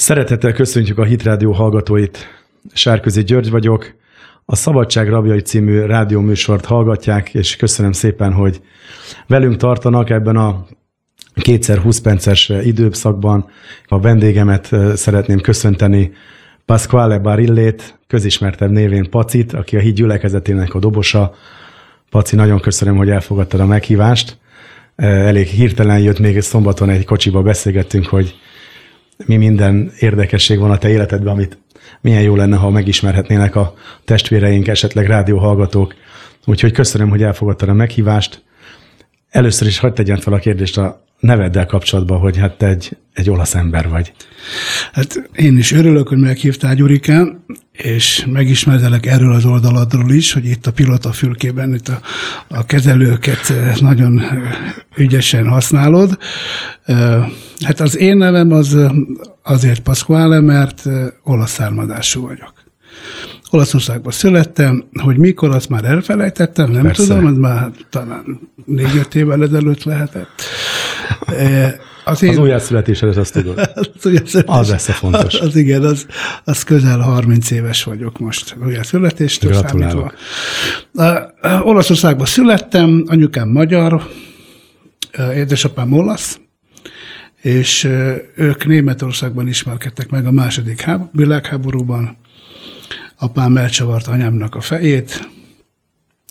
Szeretettel 0.00 0.52
köszöntjük 0.52 0.98
a 0.98 1.04
Hit 1.04 1.22
Rádió 1.22 1.52
hallgatóit. 1.52 2.26
Sárközi 2.72 3.22
György 3.22 3.50
vagyok. 3.50 3.94
A 4.44 4.56
Szabadság 4.56 5.08
Rabjai 5.08 5.40
című 5.40 5.80
rádióműsort 5.80 6.64
hallgatják, 6.64 7.34
és 7.34 7.56
köszönöm 7.56 7.92
szépen, 7.92 8.32
hogy 8.32 8.60
velünk 9.26 9.56
tartanak 9.56 10.10
ebben 10.10 10.36
a 10.36 10.66
kétszer 11.34 11.78
20 11.78 11.98
perces 11.98 12.48
időszakban. 12.48 13.50
A 13.86 14.00
vendégemet 14.00 14.70
szeretném 14.94 15.40
köszönteni, 15.40 16.12
Pasquale 16.64 17.18
Barillét, 17.18 17.98
közismertebb 18.06 18.70
névén 18.70 19.10
Pacit, 19.10 19.52
aki 19.52 19.76
a 19.76 19.80
híd 19.80 19.94
gyülekezetének 19.94 20.74
a 20.74 20.78
dobosa. 20.78 21.34
Paci, 22.10 22.36
nagyon 22.36 22.60
köszönöm, 22.60 22.96
hogy 22.96 23.10
elfogadtad 23.10 23.60
a 23.60 23.66
meghívást. 23.66 24.38
Elég 24.96 25.46
hirtelen 25.46 25.98
jött, 25.98 26.18
még 26.18 26.40
szombaton 26.40 26.90
egy 26.90 27.04
kocsiba 27.04 27.42
beszélgettünk, 27.42 28.06
hogy 28.06 28.34
mi 29.26 29.36
minden 29.36 29.92
érdekesség 29.98 30.58
van 30.58 30.70
a 30.70 30.78
te 30.78 30.88
életedben, 30.88 31.32
amit 31.32 31.58
milyen 32.00 32.22
jó 32.22 32.36
lenne, 32.36 32.56
ha 32.56 32.70
megismerhetnének 32.70 33.56
a 33.56 33.74
testvéreink, 34.04 34.68
esetleg 34.68 35.06
rádióhallgatók. 35.06 35.94
Úgyhogy 36.46 36.72
köszönöm, 36.72 37.08
hogy 37.08 37.22
elfogadtad 37.22 37.68
a 37.68 37.72
meghívást. 37.72 38.42
Először 39.30 39.68
is 39.68 39.78
hagyd 39.78 39.94
tegyen 39.94 40.18
fel 40.18 40.32
a 40.32 40.38
kérdést 40.38 40.78
a 40.78 41.04
neveddel 41.20 41.66
kapcsolatban, 41.66 42.18
hogy 42.18 42.36
hát 42.36 42.58
te 42.58 42.66
egy, 42.66 42.96
egy 43.12 43.30
olasz 43.30 43.54
ember 43.54 43.88
vagy. 43.88 44.12
Hát 44.92 45.30
én 45.36 45.58
is 45.58 45.72
örülök, 45.72 46.08
hogy 46.08 46.18
meghívtál, 46.18 46.74
Gyurikán, 46.74 47.44
és 47.72 48.26
megismertelek 48.32 49.06
erről 49.06 49.32
az 49.32 49.44
oldaladról 49.44 50.10
is, 50.10 50.32
hogy 50.32 50.44
itt 50.44 50.66
a 50.66 50.72
pilota 50.72 51.12
fülkében 51.12 51.74
itt 51.74 51.88
a, 51.88 52.00
a 52.48 52.64
kezelőket 52.64 53.52
nagyon 53.80 54.22
ügyesen 54.96 55.48
használod. 55.48 56.18
Hát 57.60 57.80
az 57.80 57.96
én 57.96 58.16
nevem 58.16 58.52
az 58.52 58.76
azért 59.42 59.80
Pasquale, 59.80 60.40
mert 60.40 60.82
olasz 61.22 61.52
származású 61.52 62.26
vagyok. 62.26 62.59
Olaszországban 63.50 64.12
születtem, 64.12 64.84
hogy 65.02 65.16
mikor, 65.16 65.50
azt 65.54 65.68
már 65.68 65.84
elfelejtettem, 65.84 66.70
nem 66.70 66.82
Persze. 66.82 67.02
tudom, 67.02 67.26
az 67.26 67.36
már 67.36 67.70
talán 67.90 68.40
négy-öt 68.64 69.14
évvel 69.14 69.42
ezelőtt 69.42 69.84
lehetett. 69.84 70.42
Az, 72.04 72.22
én... 72.22 72.30
az 72.30 72.38
újjászületésed, 72.38 73.16
azt 73.16 73.32
tudod. 73.32 73.58
az, 74.02 74.44
az 74.46 74.68
lesz 74.68 74.88
a 74.88 74.92
fontos. 74.92 75.34
Az 75.50 75.56
igen, 75.56 75.82
az, 75.82 76.06
az 76.44 76.62
közel 76.62 76.98
30 76.98 77.50
éves 77.50 77.84
vagyok 77.84 78.18
most 78.18 78.56
újjászületéstől 78.64 79.52
számítva. 79.52 80.12
Olaszországban 81.62 82.26
születtem, 82.26 83.04
anyukám 83.06 83.48
magyar, 83.48 84.02
édesapám 85.34 85.92
olasz, 85.92 86.40
és 87.42 87.88
ők 88.34 88.66
Németországban 88.66 89.48
ismerkedtek 89.48 90.10
meg 90.10 90.26
a 90.26 90.30
második 90.30 90.86
világháborúban. 91.12 92.16
Apám 93.22 93.56
elcsavart 93.56 94.06
anyámnak 94.06 94.54
a 94.54 94.60
fejét, 94.60 95.28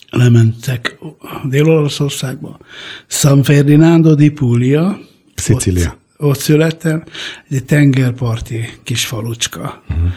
lementek 0.09 0.97
Dél-Olaszországba, 1.43 2.59
San 3.07 3.43
Ferdinando 3.43 4.15
di 4.15 4.29
Puglia, 4.29 4.99
Szicília. 5.35 5.97
Ott, 6.17 6.29
ott 6.29 6.39
születtem, 6.39 7.03
egy 7.49 7.65
tengerparti 7.65 8.69
kis 8.83 9.05
falucska. 9.05 9.83
Uh-huh. 9.89 10.11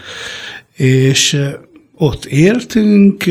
És 0.73 1.39
ott 1.95 2.25
éltünk 2.25 3.23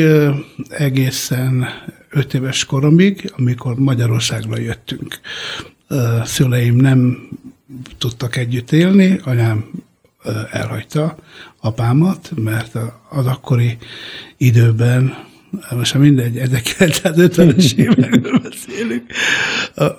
egészen 0.68 1.66
öt 2.10 2.34
éves 2.34 2.64
koromig, 2.64 3.32
amikor 3.36 3.74
Magyarországra 3.74 4.58
jöttünk. 4.58 5.20
Szüleim 6.24 6.76
nem 6.76 7.28
tudtak 7.98 8.36
együtt 8.36 8.72
élni, 8.72 9.20
anyám 9.24 9.70
elhagyta 10.50 11.16
apámat, 11.62 12.32
mert 12.34 12.78
az 13.08 13.26
akkori 13.26 13.76
időben 14.36 15.30
most 15.70 15.94
mindegy, 15.94 16.40
1950-es 16.44 17.72
évekről 17.86 18.38
beszélünk. 18.38 19.02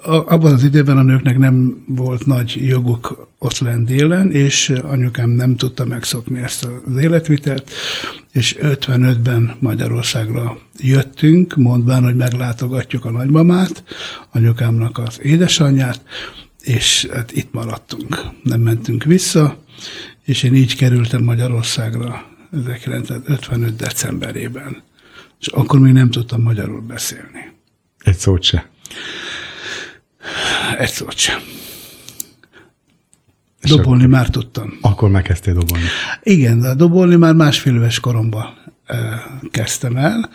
Abban 0.05 0.53
az 0.53 0.63
időben 0.63 0.97
a 0.97 1.03
nőknek 1.03 1.37
nem 1.37 1.83
volt 1.87 2.25
nagy 2.25 2.57
joguk 2.67 3.27
ott 3.39 3.59
lent 3.59 3.85
délen, 3.85 4.31
és 4.31 4.69
anyukám 4.69 5.29
nem 5.29 5.55
tudta 5.55 5.85
megszokni 5.85 6.41
ezt 6.41 6.67
az 6.85 6.97
életvitelt, 6.97 7.71
és 8.31 8.57
55-ben 8.61 9.55
Magyarországra 9.59 10.57
jöttünk, 10.79 11.55
mondván, 11.55 12.03
hogy 12.03 12.15
meglátogatjuk 12.15 13.05
a 13.05 13.11
nagymamát, 13.11 13.83
anyukámnak 14.31 14.97
az 14.97 15.19
édesanyját, 15.21 16.01
és 16.61 17.07
hát 17.13 17.31
itt 17.31 17.53
maradtunk, 17.53 18.21
nem 18.43 18.61
mentünk 18.61 19.03
vissza, 19.03 19.57
és 20.25 20.43
én 20.43 20.55
így 20.55 20.75
kerültem 20.75 21.23
Magyarországra 21.23 22.25
1955. 22.51 23.75
decemberében 23.75 24.83
és 25.43 25.49
akkor 25.49 25.79
még 25.79 25.93
nem 25.93 26.09
tudtam 26.09 26.41
magyarul 26.41 26.81
beszélni. 26.81 27.51
Egy 27.97 28.17
szót 28.17 28.43
se. 28.43 28.69
Egy 30.77 30.89
szót 30.89 31.17
se. 31.17 31.41
Dobolni 33.61 34.05
már 34.05 34.29
tudtam. 34.29 34.77
Akkor 34.81 35.09
megkezdtél 35.09 35.53
dobolni. 35.53 35.85
Igen, 36.23 36.59
de 36.59 36.73
dobolni 36.73 37.15
már 37.15 37.33
másfél 37.33 37.75
éves 37.75 37.99
koromban 37.99 38.45
kezdtem 39.51 39.97
el. 39.97 40.29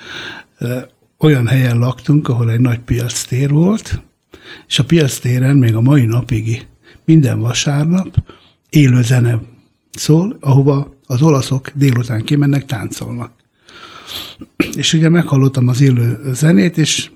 Olyan 1.18 1.46
helyen 1.46 1.78
laktunk, 1.78 2.28
ahol 2.28 2.50
egy 2.50 2.60
nagy 2.60 2.78
piac 2.78 3.22
tér 3.22 3.50
volt, 3.50 4.02
és 4.66 4.78
a 4.78 4.84
piac 4.84 5.18
téren 5.18 5.56
még 5.56 5.74
a 5.74 5.80
mai 5.80 6.04
napig 6.04 6.66
minden 7.04 7.40
vasárnap 7.40 8.16
élő 8.70 9.02
zene 9.02 9.40
szól, 9.98 10.36
ahova 10.40 10.96
az 11.06 11.22
olaszok 11.22 11.70
délután 11.74 12.24
kimennek, 12.24 12.64
táncolnak. 12.64 13.32
És 14.76 14.92
ugye 14.92 15.08
meghallottam 15.08 15.68
az 15.68 15.80
élő 15.80 16.20
zenét, 16.32 16.78
és 16.78 17.10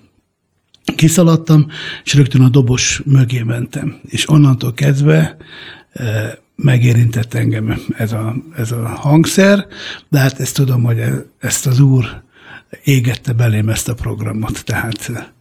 kiszaladtam, 0.96 1.66
és 2.04 2.14
rögtön 2.14 2.40
a 2.40 2.48
dobos 2.48 3.02
mögé 3.04 3.42
mentem. 3.42 4.00
És 4.08 4.28
onnantól 4.28 4.72
kezdve 4.72 5.36
e, 5.92 6.38
megérintett 6.56 7.34
engem 7.34 7.80
ez 7.96 8.12
a, 8.12 8.36
ez 8.56 8.72
a 8.72 8.88
hangszer, 8.88 9.66
de 10.08 10.18
hát 10.18 10.40
ezt 10.40 10.54
tudom, 10.54 10.82
hogy 10.82 10.98
e, 10.98 11.24
ezt 11.38 11.66
az 11.66 11.80
úr 11.80 12.22
égette 12.84 13.32
belém 13.32 13.68
ezt 13.68 13.88
a 13.88 13.94
programot, 13.94 14.64
tehát 14.64 15.10
e, 15.14 15.32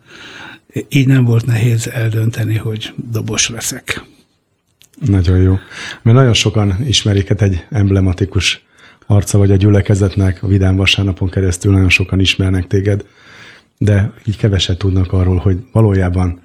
így 0.90 1.08
nem 1.08 1.24
volt 1.24 1.46
nehéz 1.46 1.88
eldönteni, 1.88 2.56
hogy 2.56 2.94
dobos 3.12 3.50
leszek. 3.50 4.11
Nagyon 5.06 5.38
jó. 5.38 5.60
Mert 6.02 6.18
nagyon 6.18 6.34
sokan 6.34 6.76
ismerik 6.88 7.42
egy 7.42 7.66
emblematikus 7.70 8.66
arca 9.06 9.38
vagy 9.38 9.52
a 9.52 9.56
gyülekezetnek, 9.56 10.44
a 10.44 10.48
Vidám 10.48 10.76
vasárnapon 10.76 11.30
keresztül 11.30 11.72
nagyon 11.72 11.90
sokan 11.90 12.20
ismernek 12.20 12.68
téged, 12.68 13.06
de 13.78 14.14
így 14.26 14.38
keveset 14.38 14.78
tudnak 14.78 15.14
arról, 15.14 15.38
hogy 15.38 15.58
valójában 15.72 16.42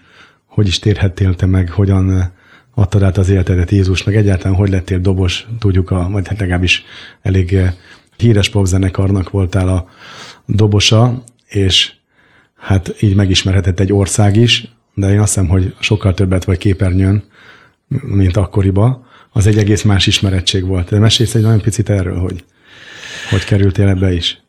hogy 0.57 0.67
is 0.67 0.79
térhettél 0.79 1.35
te 1.35 1.47
meg, 1.47 1.71
hogyan 1.71 2.11
eh, 2.11 2.27
adtad 2.75 3.03
át 3.03 3.19
az 3.19 3.29
életedet 3.29 3.71
Jézusnak, 3.71 4.15
egyáltalán 4.15 4.57
hogy 4.57 4.69
lettél 4.69 4.99
dobos, 4.99 5.47
tudjuk, 5.59 5.91
a, 5.91 6.09
vagy 6.11 6.29
hát 6.29 6.39
legalábbis 6.39 6.85
elég 7.23 7.55
eh, 7.55 7.73
híres 8.17 8.49
popzenekarnak 8.49 9.31
voltál 9.31 9.69
a 9.69 9.89
dobosa, 10.47 11.25
és 11.49 11.93
hát 12.57 13.03
így 13.03 13.15
megismerhetett 13.15 13.81
egy 13.81 13.93
ország 13.93 14.37
is, 14.37 14.69
de 14.95 15.13
én 15.13 15.21
azt 15.21 15.35
hiszem, 15.35 15.49
hogy 15.49 15.75
sokkal 15.81 16.15
többet 16.15 16.45
vagy 16.45 16.59
képernyőn, 16.59 17.25
mint 17.89 18.37
akkoriban. 18.37 19.05
Az 19.33 19.47
egy 19.47 19.59
egész 19.59 19.83
más 19.83 20.07
ismerettség 20.07 20.65
volt. 20.65 20.89
De 20.89 20.99
mesélsz 20.99 21.35
egy 21.35 21.43
nagyon 21.43 21.61
picit 21.61 21.89
erről, 21.89 22.19
hogy 22.19 22.45
hogy 23.31 23.45
kerültél 23.45 23.89
ebbe 23.89 24.13
is? 24.13 24.43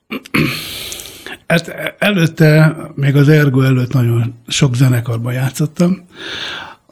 Hát 1.48 1.96
előtte, 2.00 2.78
még 2.96 3.16
az 3.16 3.30
Ergo 3.30 3.62
előtt 3.62 3.94
nagyon 3.94 4.34
sok 4.48 4.76
zenekarban 4.76 5.34
játszottam. 5.34 6.06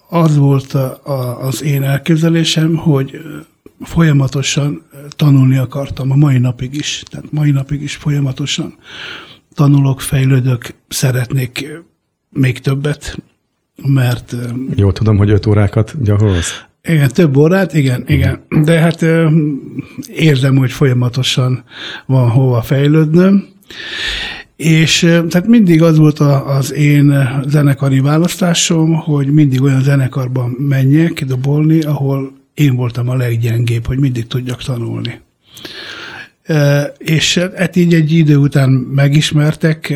Az 0.09 0.37
volt 0.37 0.73
a, 0.73 0.99
a, 1.03 1.45
az 1.45 1.63
én 1.63 1.83
elképzelésem, 1.83 2.75
hogy 2.75 3.21
folyamatosan 3.81 4.85
tanulni 5.09 5.57
akartam 5.57 6.11
a 6.11 6.15
mai 6.15 6.37
napig 6.37 6.73
is. 6.75 7.03
Tehát 7.09 7.31
mai 7.31 7.51
napig 7.51 7.81
is 7.81 7.95
folyamatosan 7.95 8.77
tanulok, 9.53 10.01
fejlődök, 10.01 10.73
szeretnék 10.87 11.67
még 12.29 12.59
többet, 12.59 13.17
mert... 13.83 14.35
Jól 14.75 14.93
tudom, 14.93 15.17
hogy 15.17 15.29
öt 15.29 15.45
órákat 15.45 16.03
gyakorolsz? 16.03 16.63
Igen, 16.83 17.09
több 17.09 17.37
órát, 17.37 17.73
igen, 17.73 18.03
igen. 18.07 18.39
De 18.63 18.79
hát 18.79 19.01
ö, 19.01 19.29
érzem, 20.15 20.55
hogy 20.55 20.71
folyamatosan 20.71 21.63
van 22.05 22.29
hova 22.29 22.61
fejlődnöm. 22.61 23.47
És 24.55 24.99
tehát 24.99 25.47
mindig 25.47 25.81
az 25.81 25.97
volt 25.97 26.19
az 26.19 26.73
én 26.73 27.29
zenekari 27.47 27.99
választásom, 27.99 28.93
hogy 28.93 29.27
mindig 29.27 29.61
olyan 29.61 29.81
zenekarban 29.81 30.49
menjek 30.49 31.25
dobolni, 31.25 31.81
ahol 31.81 32.31
én 32.53 32.75
voltam 32.75 33.09
a 33.09 33.15
leggyengébb, 33.15 33.85
hogy 33.85 33.99
mindig 33.99 34.27
tudjak 34.27 34.63
tanulni. 34.63 35.21
És 36.97 37.37
hát 37.55 37.75
így 37.75 37.93
egy 37.93 38.11
idő 38.11 38.37
után 38.37 38.69
megismertek, 38.69 39.93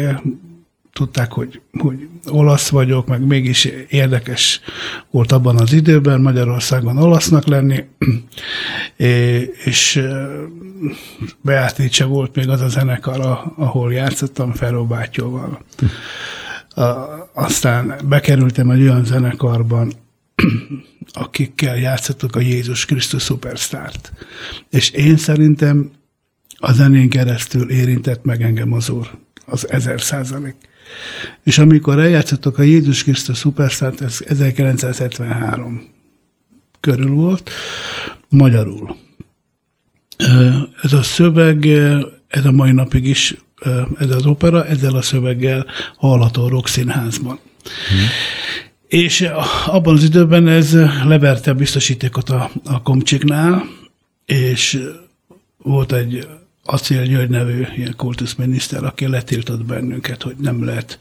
tudták, 0.99 1.31
hogy, 1.31 1.61
hogy 1.79 2.07
olasz 2.25 2.69
vagyok, 2.69 3.07
meg 3.07 3.25
mégis 3.25 3.65
érdekes 3.89 4.61
volt 5.11 5.31
abban 5.31 5.57
az 5.57 5.73
időben 5.73 6.21
Magyarországon 6.21 6.97
olasznak 6.97 7.47
lenni, 7.47 7.83
és 9.65 10.05
Beatrice 11.41 12.05
volt 12.05 12.35
még 12.35 12.49
az 12.49 12.61
a 12.61 12.67
zenekar, 12.67 13.19
ahol 13.55 13.93
játszottam 13.93 14.53
Feró 14.53 14.85
bátyóval. 14.85 15.61
Aztán 17.33 17.95
bekerültem 18.07 18.69
egy 18.69 18.81
olyan 18.81 19.05
zenekarban, 19.05 19.93
akikkel 21.25 21.77
játszottuk 21.77 22.35
a 22.35 22.39
Jézus 22.39 22.85
Krisztus 22.85 23.23
Superstárt. 23.23 24.13
És 24.69 24.89
én 24.89 25.17
szerintem 25.17 25.91
a 26.57 26.71
zenén 26.71 27.09
keresztül 27.09 27.69
érintett 27.69 28.23
meg 28.23 28.41
engem 28.41 28.73
az 28.73 28.89
Úr, 28.89 29.17
az 29.45 29.69
ezer 29.69 30.01
százalék. 30.01 30.55
És 31.43 31.57
amikor 31.57 31.99
eljátszottok 31.99 32.57
a 32.57 32.61
Jézus 32.61 33.03
Krisztus 33.03 33.37
Superstárt, 33.37 34.01
ez 34.01 34.19
1973 34.25 35.87
körül 36.79 37.11
volt, 37.11 37.51
magyarul. 38.29 38.95
Ez 40.81 40.93
a 40.93 41.03
szöveg, 41.03 41.65
ez 42.27 42.45
a 42.45 42.51
mai 42.51 42.71
napig 42.71 43.05
is, 43.05 43.35
ez 43.99 44.09
az 44.09 44.25
opera, 44.25 44.65
ezzel 44.65 44.95
a 44.95 45.01
szöveggel 45.01 45.65
hallható 45.95 46.43
a 46.43 46.49
Rock 46.49 46.67
Színházban. 46.67 47.39
Hmm. 47.89 48.07
És 48.87 49.29
abban 49.65 49.95
az 49.95 50.03
időben 50.03 50.47
ez 50.47 50.73
leverte 51.03 51.51
a 51.51 51.53
biztosítékot 51.53 52.29
a, 52.29 52.51
a 52.63 52.81
Komcsiknál, 52.81 53.63
és 54.25 54.79
volt 55.57 55.91
egy 55.91 56.27
Acél 56.71 57.03
György 57.03 57.29
nevű 57.29 57.65
ilyen 57.75 57.93
kultuszminiszter, 57.97 58.83
aki 58.83 59.07
letiltott 59.07 59.65
bennünket, 59.65 60.23
hogy 60.23 60.35
nem 60.41 60.63
lehet 60.63 60.99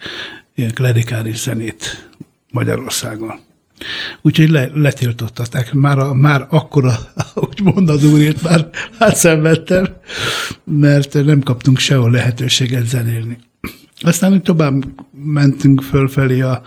ilyen 0.55 0.75
klerikális 0.75 1.37
zenét 1.37 2.09
Magyarországon. 2.51 3.41
Úgyhogy 4.23 4.51
le, 4.51 4.71
letiltották. 4.75 5.73
Már, 5.73 5.99
a, 5.99 6.15
már 6.15 6.47
akkor, 6.51 6.85
ahogy 7.35 7.61
mond 7.75 7.89
az 7.89 8.05
úrért, 8.05 8.43
már 8.43 8.69
átszenvedtem, 8.99 9.87
mert 10.65 11.13
nem 11.13 11.41
kaptunk 11.41 11.79
sehol 11.79 12.11
lehetőséget 12.11 12.87
zenélni. 12.87 13.39
Aztán 14.01 14.33
úgy 14.33 14.43
tovább 14.43 14.85
mentünk 15.25 15.83
fölfelé 15.83 16.41
a, 16.41 16.63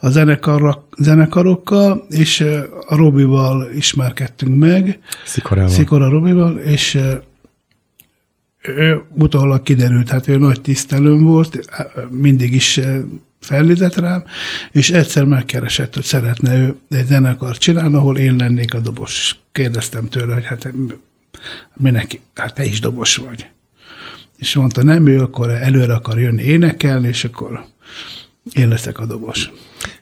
a 0.00 0.08
zenekarok, 0.08 0.84
zenekarokkal, 0.98 2.06
és 2.08 2.40
a 2.86 2.96
Robival 2.96 3.70
ismerkedtünk 3.74 4.58
meg. 4.58 4.98
Szikorával. 5.24 5.70
Szikora 5.70 6.08
Robival, 6.08 6.58
és 6.58 6.98
ő 8.68 9.02
utólag 9.14 9.62
kiderült, 9.62 10.08
hát 10.08 10.28
ő 10.28 10.36
nagy 10.36 10.60
tisztelőm 10.60 11.22
volt, 11.22 11.70
mindig 12.10 12.54
is 12.54 12.80
felnézett 13.40 13.94
rám, 13.94 14.24
és 14.70 14.90
egyszer 14.90 15.24
megkeresett, 15.24 15.94
hogy 15.94 16.04
szeretne 16.04 16.56
ő 16.56 16.76
egy 16.90 17.06
zenekart 17.06 17.58
csinálni, 17.58 17.94
ahol 17.94 18.18
én 18.18 18.36
lennék 18.36 18.74
a 18.74 18.80
dobos. 18.80 19.36
Kérdeztem 19.52 20.08
tőle, 20.08 20.34
hogy 20.34 20.44
hát 20.44 20.72
minek, 21.76 22.20
hát 22.34 22.54
te 22.54 22.64
is 22.64 22.80
dobos 22.80 23.16
vagy. 23.16 23.46
És 24.36 24.54
mondta, 24.54 24.82
nem, 24.82 25.06
ő 25.06 25.20
akkor 25.20 25.50
előre 25.50 25.94
akar 25.94 26.20
jönni 26.20 26.42
énekelni, 26.42 27.08
és 27.08 27.24
akkor 27.24 27.64
én 28.52 28.68
leszek 28.68 28.98
a 28.98 29.06
dobos. 29.06 29.50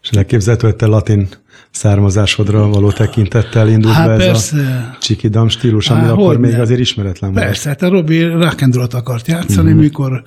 És 0.02 0.08
elképzelhető, 0.08 0.66
hogy 0.66 0.76
te 0.76 0.86
latin 0.86 1.28
származásodra 1.74 2.68
való 2.68 2.90
tekintettel 2.90 3.68
indult 3.68 3.94
hát 3.94 4.08
be 4.08 4.16
persze. 4.16 4.56
ez 4.56 4.64
a 4.64 4.96
csikidam 5.00 5.48
stílus, 5.48 5.90
ami 5.90 6.00
Há, 6.00 6.10
akkor 6.10 6.38
még 6.38 6.52
ne? 6.52 6.60
azért 6.60 6.80
ismeretlen 6.80 7.32
volt. 7.32 7.44
Persze, 7.44 7.68
hát 7.68 7.82
a 7.82 7.88
Robi 7.88 8.22
rock 8.22 8.62
akart 8.90 9.28
játszani, 9.28 9.68
uh-huh. 9.68 9.82
mikor 9.82 10.22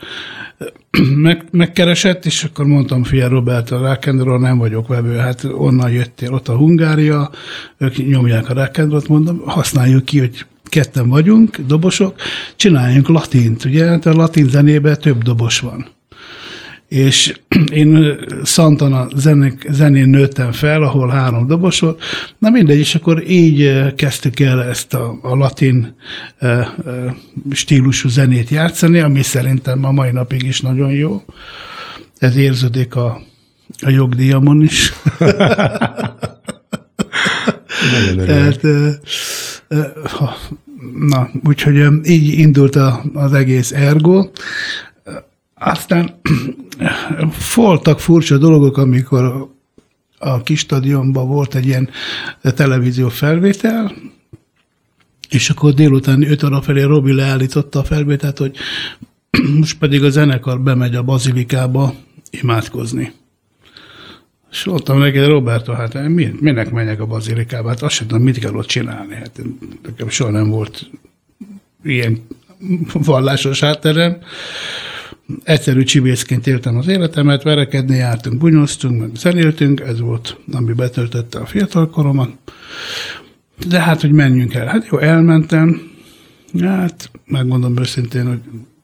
meg, 1.16 1.46
megkeresett, 1.52 2.26
és 2.26 2.44
akkor 2.44 2.66
mondtam, 2.66 3.04
fia 3.04 3.28
Robert, 3.28 3.72
a 3.72 3.78
rock 3.78 4.40
nem 4.40 4.58
vagyok 4.58 4.88
vevő, 4.88 5.16
hát 5.16 5.44
onnan 5.44 5.92
jöttél, 5.92 6.34
ott 6.34 6.48
a 6.48 6.56
Hungária, 6.56 7.30
ők 7.78 8.08
nyomják 8.08 8.50
a 8.50 8.54
rock 8.54 9.08
mondom, 9.08 9.42
használjuk 9.46 10.06
ki, 10.06 10.20
hogy 10.20 10.46
ketten 10.64 11.10
vagyunk, 11.10 11.58
dobosok, 11.58 12.16
csináljunk 12.56 13.08
latint, 13.08 13.66
ugye, 13.66 13.86
hát 13.86 14.06
a 14.06 14.14
latin 14.14 14.50
zenében 14.50 14.98
több 15.02 15.24
dobos 15.24 15.60
van 15.60 15.96
és 16.88 17.40
én 17.72 18.20
Szantana 18.44 19.08
zenek, 19.16 19.68
zenén 19.70 20.10
nőttem 20.10 20.52
fel, 20.52 20.84
ahol 20.84 21.10
három 21.10 21.48
dobos 21.48 21.80
volt. 21.80 22.04
Na 22.38 22.50
mindegy, 22.50 22.78
és 22.80 22.96
akkor 22.96 23.30
így 23.30 23.94
kezdtük 23.96 24.40
el 24.40 24.64
ezt 24.64 24.94
a, 24.94 25.20
a 25.22 25.36
latin 25.36 25.96
e, 26.38 26.48
e, 26.48 26.68
stílusú 27.52 28.10
zenét 28.10 28.50
játszani, 28.50 29.00
ami 29.00 29.22
szerintem 29.22 29.86
a 29.86 29.92
mai 29.92 30.12
napig 30.12 30.44
is 30.44 30.62
nagyon 30.62 30.92
jó. 30.92 31.24
Ez 32.18 32.36
érződik 32.36 32.96
a, 32.96 33.22
a 33.80 33.90
jogdíjamon 33.90 34.62
is. 34.64 34.94
Tehát, 38.26 38.64
e, 38.64 39.00
e, 39.68 39.94
na, 41.00 41.30
úgyhogy 41.44 41.88
így 42.04 42.40
indult 42.40 42.76
a, 42.76 43.04
az 43.14 43.34
egész 43.34 43.72
ergo. 43.72 44.30
Aztán 45.54 46.20
voltak 47.56 48.00
furcsa 48.00 48.38
dolgok, 48.38 48.78
amikor 48.78 49.50
a 50.18 50.42
kis 50.42 50.60
stadionban 50.60 51.28
volt 51.28 51.56
egy 51.56 51.66
ilyen 51.66 51.90
televízió 52.42 53.10
felvétel, 53.10 53.92
és 55.30 55.50
akkor 55.50 55.74
délután 55.74 56.30
5 56.30 56.44
óra 56.44 56.62
felé 56.62 56.82
Robi 56.84 57.14
leállította 57.14 57.80
a 57.80 57.84
felvételt, 57.84 58.38
hogy 58.38 58.56
most 59.60 59.78
pedig 59.78 60.04
a 60.04 60.10
zenekar 60.10 60.62
bemegy 60.62 60.96
a 60.96 61.04
bazilikába 61.04 61.94
imádkozni. 62.30 63.12
És 64.52 64.64
mondtam 64.64 65.00
neki, 65.00 65.20
Roberto, 65.20 65.74
hát 65.74 66.08
minek 66.40 66.72
menjek 66.72 67.00
a 67.00 67.06
bazilikába? 67.06 67.68
Hát 67.68 67.82
azt 67.82 67.96
sem 67.96 68.08
tudom, 68.08 68.24
mit 68.24 68.40
kell 68.40 68.54
ott 68.56 68.68
csinálni. 68.68 69.16
Hát 69.16 69.42
nekem 69.84 70.10
soha 70.10 70.32
nem 70.32 70.50
volt 70.50 70.90
ilyen 71.84 72.28
vallásos 72.94 73.60
hátterem 73.60 74.18
egyszerű 75.44 75.84
csibészként 75.84 76.48
éltem 76.48 76.78
az 76.78 76.88
életemet, 76.88 77.44
verekedni 77.44 77.96
jártunk, 77.96 78.38
bunyóztunk, 78.38 79.00
meg 79.00 79.10
zenéltünk, 79.16 79.80
ez 79.80 80.00
volt, 80.00 80.38
ami 80.52 80.74
betöltötte 80.74 81.40
a 81.40 81.46
fiatalkoromat. 81.46 82.30
De 83.68 83.82
hát, 83.82 84.02
hogy 84.02 84.12
menjünk 84.12 84.54
el. 84.54 84.66
Hát 84.66 84.88
jó, 84.92 84.98
elmentem, 84.98 85.92
hát 86.60 87.12
megmondom 87.26 87.80
őszintén, 87.80 88.28
hogy 88.28 88.40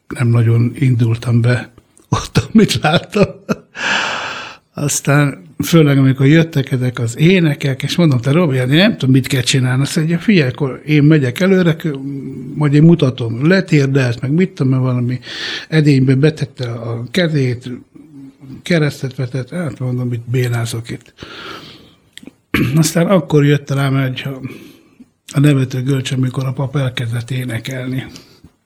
nem 0.07 0.27
nagyon 0.27 0.71
indultam 0.75 1.41
be 1.41 1.71
ott, 2.09 2.49
amit 2.53 2.79
láttam. 2.81 3.25
Aztán 4.73 5.43
főleg 5.63 5.97
amikor 5.97 6.25
jöttek 6.25 6.71
ezek 6.71 6.99
az 6.99 7.17
énekek, 7.17 7.83
és 7.83 7.95
mondom, 7.95 8.19
te 8.19 8.31
Robi, 8.31 8.57
hát 8.57 8.69
én 8.69 8.77
nem 8.77 8.97
tudom, 8.97 9.11
mit 9.11 9.27
kell 9.27 9.41
csinálni. 9.41 9.81
Azt 9.81 9.95
mondja, 9.95 10.19
figyelj, 10.19 10.49
akkor 10.49 10.81
én 10.85 11.03
megyek 11.03 11.39
előre, 11.39 11.75
majd 12.55 12.73
én 12.73 12.83
mutatom, 12.83 13.47
letérdelt, 13.47 14.21
meg 14.21 14.31
mit 14.31 14.49
tudom, 14.49 14.81
valami 14.81 15.19
edénybe 15.69 16.15
betette 16.15 16.71
a 16.71 17.03
kezét, 17.11 17.69
keresztet 18.61 19.15
vetett, 19.15 19.49
hát 19.49 19.79
mondom, 19.79 20.07
mit 20.07 20.29
bénázok 20.29 20.89
itt. 20.89 21.13
Aztán 22.75 23.07
akkor 23.07 23.45
jött 23.45 23.71
rám 23.71 23.95
egy 23.95 24.27
a 25.33 25.39
nevető 25.39 25.81
gölcs, 25.81 26.11
amikor 26.11 26.45
a 26.45 26.53
pap 26.53 26.75
elkezdett 26.75 27.31
énekelni 27.31 28.05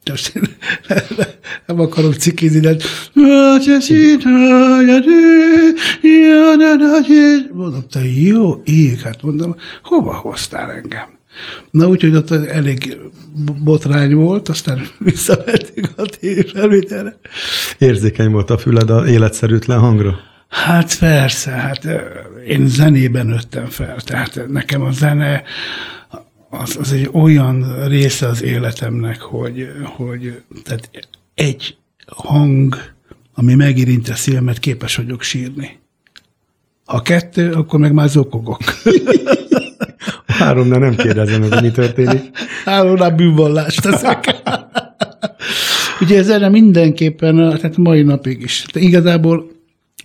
nem 1.67 1.79
akarok 1.79 2.13
cikizni, 2.13 2.59
de 2.59 2.75
mondom, 7.53 7.83
te 7.91 8.05
jó 8.05 8.61
ég, 8.65 8.99
hát 8.99 9.21
mondom, 9.21 9.55
hova 9.83 10.13
hoztál 10.13 10.71
engem? 10.71 11.15
Na 11.71 11.87
úgyhogy 11.87 12.15
ott 12.15 12.31
elég 12.31 12.97
botrány 13.63 14.13
volt, 14.13 14.49
aztán 14.49 14.87
visszavettük 14.99 15.89
a 15.95 16.03
felvételre. 16.53 17.19
Érzékeny 17.77 18.31
volt 18.31 18.49
a 18.49 18.57
füled 18.57 18.89
a 18.89 19.07
életszerűtlen 19.07 19.79
hangra? 19.79 20.19
Hát 20.49 20.99
persze, 20.99 21.51
hát 21.51 21.87
én 22.47 22.67
zenében 22.67 23.25
nőttem 23.25 23.65
fel, 23.65 24.01
tehát 24.01 24.47
nekem 24.47 24.81
a 24.81 24.91
zene 24.91 25.43
az, 26.59 26.77
az 26.79 26.91
egy 26.91 27.09
olyan 27.11 27.87
része 27.87 28.27
az 28.27 28.43
életemnek, 28.43 29.21
hogy, 29.21 29.67
hogy 29.83 30.41
tehát 30.63 30.89
egy 31.33 31.77
hang, 32.05 32.75
ami 33.33 33.55
megérinti 33.55 34.11
a 34.11 34.15
szívemet, 34.15 34.59
képes 34.59 34.95
vagyok 34.95 35.21
sírni. 35.21 35.79
Ha 36.85 37.01
kettő, 37.01 37.51
akkor 37.51 37.79
meg 37.79 37.93
már 37.93 38.09
zokogok. 38.09 38.61
Háromnál 40.27 40.79
nem 40.79 40.95
kérdezem 40.95 41.41
hogy 41.41 41.61
mi 41.61 41.71
történik. 41.71 42.21
Háromnál 42.65 43.11
bűnvallást 43.11 43.81
teszek. 43.81 44.35
Ugye 46.01 46.17
ez 46.17 46.29
erre 46.29 46.49
mindenképpen, 46.49 47.35
tehát 47.35 47.77
mai 47.77 48.01
napig 48.01 48.41
is. 48.41 48.65
De 48.73 48.79
igazából, 48.79 49.51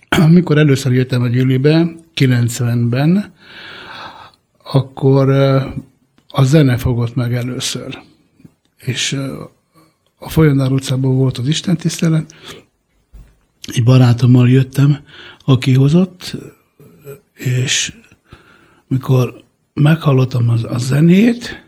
amikor 0.09 0.57
először 0.57 0.93
jöttem 0.93 1.21
a 1.21 1.27
gyűlibe, 1.27 1.95
90-ben, 2.15 3.33
akkor 4.63 5.29
a 6.35 6.43
zene 6.43 6.77
fogott 6.77 7.15
meg 7.15 7.33
először. 7.33 8.01
És 8.77 9.13
a 10.15 10.29
Folyonár 10.29 10.71
utcában 10.71 11.15
volt 11.15 11.37
az 11.37 11.47
Isten 11.47 11.77
tisztelet, 11.77 12.35
egy 13.61 13.83
barátommal 13.83 14.49
jöttem, 14.49 14.97
aki 15.45 15.73
hozott, 15.73 16.35
és 17.33 17.93
mikor 18.87 19.43
meghallottam 19.73 20.49
az, 20.49 20.63
a 20.63 20.77
zenét, 20.77 21.65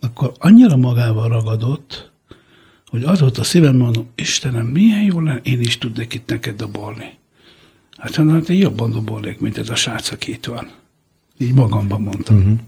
akkor 0.00 0.32
annyira 0.38 0.76
magával 0.76 1.28
ragadott, 1.28 2.10
hogy 2.86 3.04
az 3.04 3.20
volt 3.20 3.38
a 3.38 3.44
szívem, 3.44 3.76
mondom, 3.76 4.06
Istenem, 4.14 4.66
milyen 4.66 5.02
jó 5.02 5.20
lenne, 5.20 5.40
én 5.42 5.60
is 5.60 5.78
tudnék 5.78 6.14
itt 6.14 6.28
neked 6.28 6.56
dobolni. 6.56 7.18
Hát 7.96 8.16
mondom, 8.16 8.34
hát 8.34 8.48
én 8.48 8.58
jobban 8.58 8.90
dobolnék, 8.90 9.40
mint 9.40 9.58
ez 9.58 9.68
a 9.68 9.74
srác, 9.74 10.10
aki 10.10 10.32
itt 10.32 10.44
van. 10.44 10.70
Így 11.38 11.54
magamban 11.54 12.00
mondtam. 12.00 12.36
Uh-huh. 12.36 12.58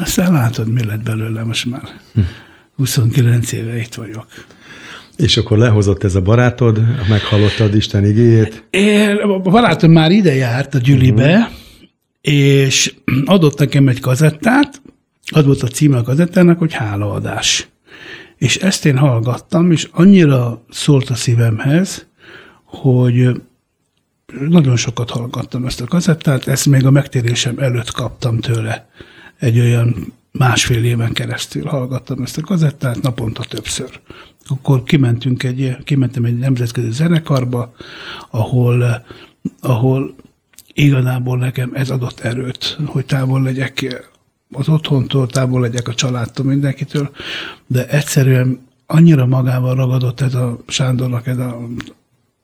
Aztán 0.00 0.32
látod, 0.32 0.68
mi 0.68 0.84
lett 0.84 1.02
belőle 1.02 1.44
most 1.44 1.66
már. 1.66 1.82
Uh-huh. 1.82 2.24
29 2.76 3.52
éve 3.52 3.78
itt 3.78 3.94
vagyok. 3.94 4.26
És 5.16 5.36
akkor 5.36 5.58
lehozott 5.58 6.04
ez 6.04 6.14
a 6.14 6.20
barátod, 6.20 6.80
meghallottad 7.08 7.74
Isten 7.74 8.04
igéjét? 8.04 8.64
Én, 8.70 9.16
a 9.16 9.38
barátom 9.38 9.90
már 9.90 10.10
ide 10.10 10.34
járt 10.34 10.74
a 10.74 10.78
Gyülibe, 10.78 11.36
uh-huh. 11.36 11.52
és 12.20 12.94
adott 13.24 13.58
nekem 13.58 13.88
egy 13.88 14.00
kazettát, 14.00 14.82
az 15.24 15.44
volt 15.44 15.62
a 15.62 15.68
címe 15.68 15.96
a 15.96 16.02
kazettának, 16.02 16.58
hogy 16.58 16.72
hálaadás. 16.72 17.68
És 18.36 18.56
ezt 18.56 18.86
én 18.86 18.96
hallgattam, 18.96 19.72
és 19.72 19.88
annyira 19.90 20.64
szólt 20.70 21.10
a 21.10 21.14
szívemhez, 21.14 22.06
hogy 22.64 23.40
nagyon 24.48 24.76
sokat 24.76 25.10
hallgattam 25.10 25.64
ezt 25.64 25.80
a 25.80 25.86
kazettát, 25.86 26.48
ezt 26.48 26.66
még 26.66 26.86
a 26.86 26.90
megtérésem 26.90 27.58
előtt 27.58 27.90
kaptam 27.90 28.38
tőle. 28.38 28.88
Egy 29.40 29.58
olyan 29.58 30.12
másfél 30.32 30.84
éven 30.84 31.12
keresztül 31.12 31.64
hallgattam 31.64 32.22
ezt 32.22 32.38
a 32.38 32.42
kazettát, 32.42 33.02
naponta 33.02 33.44
többször. 33.44 34.00
Akkor 34.46 34.82
kimentünk 34.82 35.42
egy, 35.42 35.76
kimentem 35.84 36.24
egy 36.24 36.38
nemzetközi 36.38 36.90
zenekarba, 36.90 37.74
ahol, 38.30 39.04
ahol 39.60 40.14
igazából 40.72 41.38
nekem 41.38 41.70
ez 41.74 41.90
adott 41.90 42.20
erőt, 42.20 42.78
hogy 42.84 43.06
távol 43.06 43.42
legyek 43.42 44.06
az 44.52 44.68
otthontól, 44.68 45.26
távol 45.26 45.60
legyek 45.60 45.88
a 45.88 45.94
családtól, 45.94 46.46
mindenkitől, 46.46 47.10
de 47.66 47.88
egyszerűen 47.88 48.68
annyira 48.86 49.26
magával 49.26 49.74
ragadott 49.74 50.20
ez 50.20 50.34
a 50.34 50.58
Sándornak 50.66 51.26
ez 51.26 51.38
a, 51.38 51.68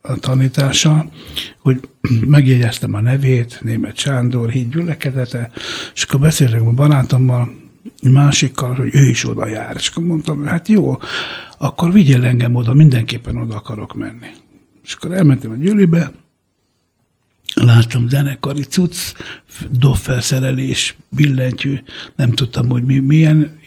a 0.06 0.16
tanítása, 0.16 1.10
hogy 1.58 1.88
megjegyeztem 2.26 2.94
a 2.94 3.00
nevét, 3.00 3.60
német 3.62 3.98
Sándor, 3.98 4.50
híd 4.50 4.72
gyülekezete, 4.72 5.50
és 5.94 6.02
akkor 6.02 6.20
beszéltek 6.20 6.60
a 6.60 6.70
barátommal, 6.70 7.64
másikkal, 8.02 8.74
hogy 8.74 8.94
ő 8.94 9.08
is 9.08 9.28
oda 9.28 9.46
jár. 9.46 9.76
És 9.76 9.88
akkor 9.88 10.04
mondtam, 10.04 10.44
hát 10.44 10.68
jó, 10.68 10.98
akkor 11.58 11.92
vigyél 11.92 12.24
engem 12.24 12.54
oda, 12.54 12.74
mindenképpen 12.74 13.36
oda 13.36 13.56
akarok 13.56 13.94
menni. 13.94 14.28
És 14.84 14.92
akkor 14.92 15.12
elmentem 15.12 15.50
a 15.50 15.54
Győlibe, 15.54 16.12
láttam 17.54 18.08
zenekari 18.08 18.62
cucc, 18.62 18.96
dobfelszerelés, 19.70 20.96
billentyű, 21.08 21.78
nem 22.16 22.30
tudtam, 22.30 22.68
hogy 22.68 22.82
mi, 22.82 22.98
milyen, 22.98 23.58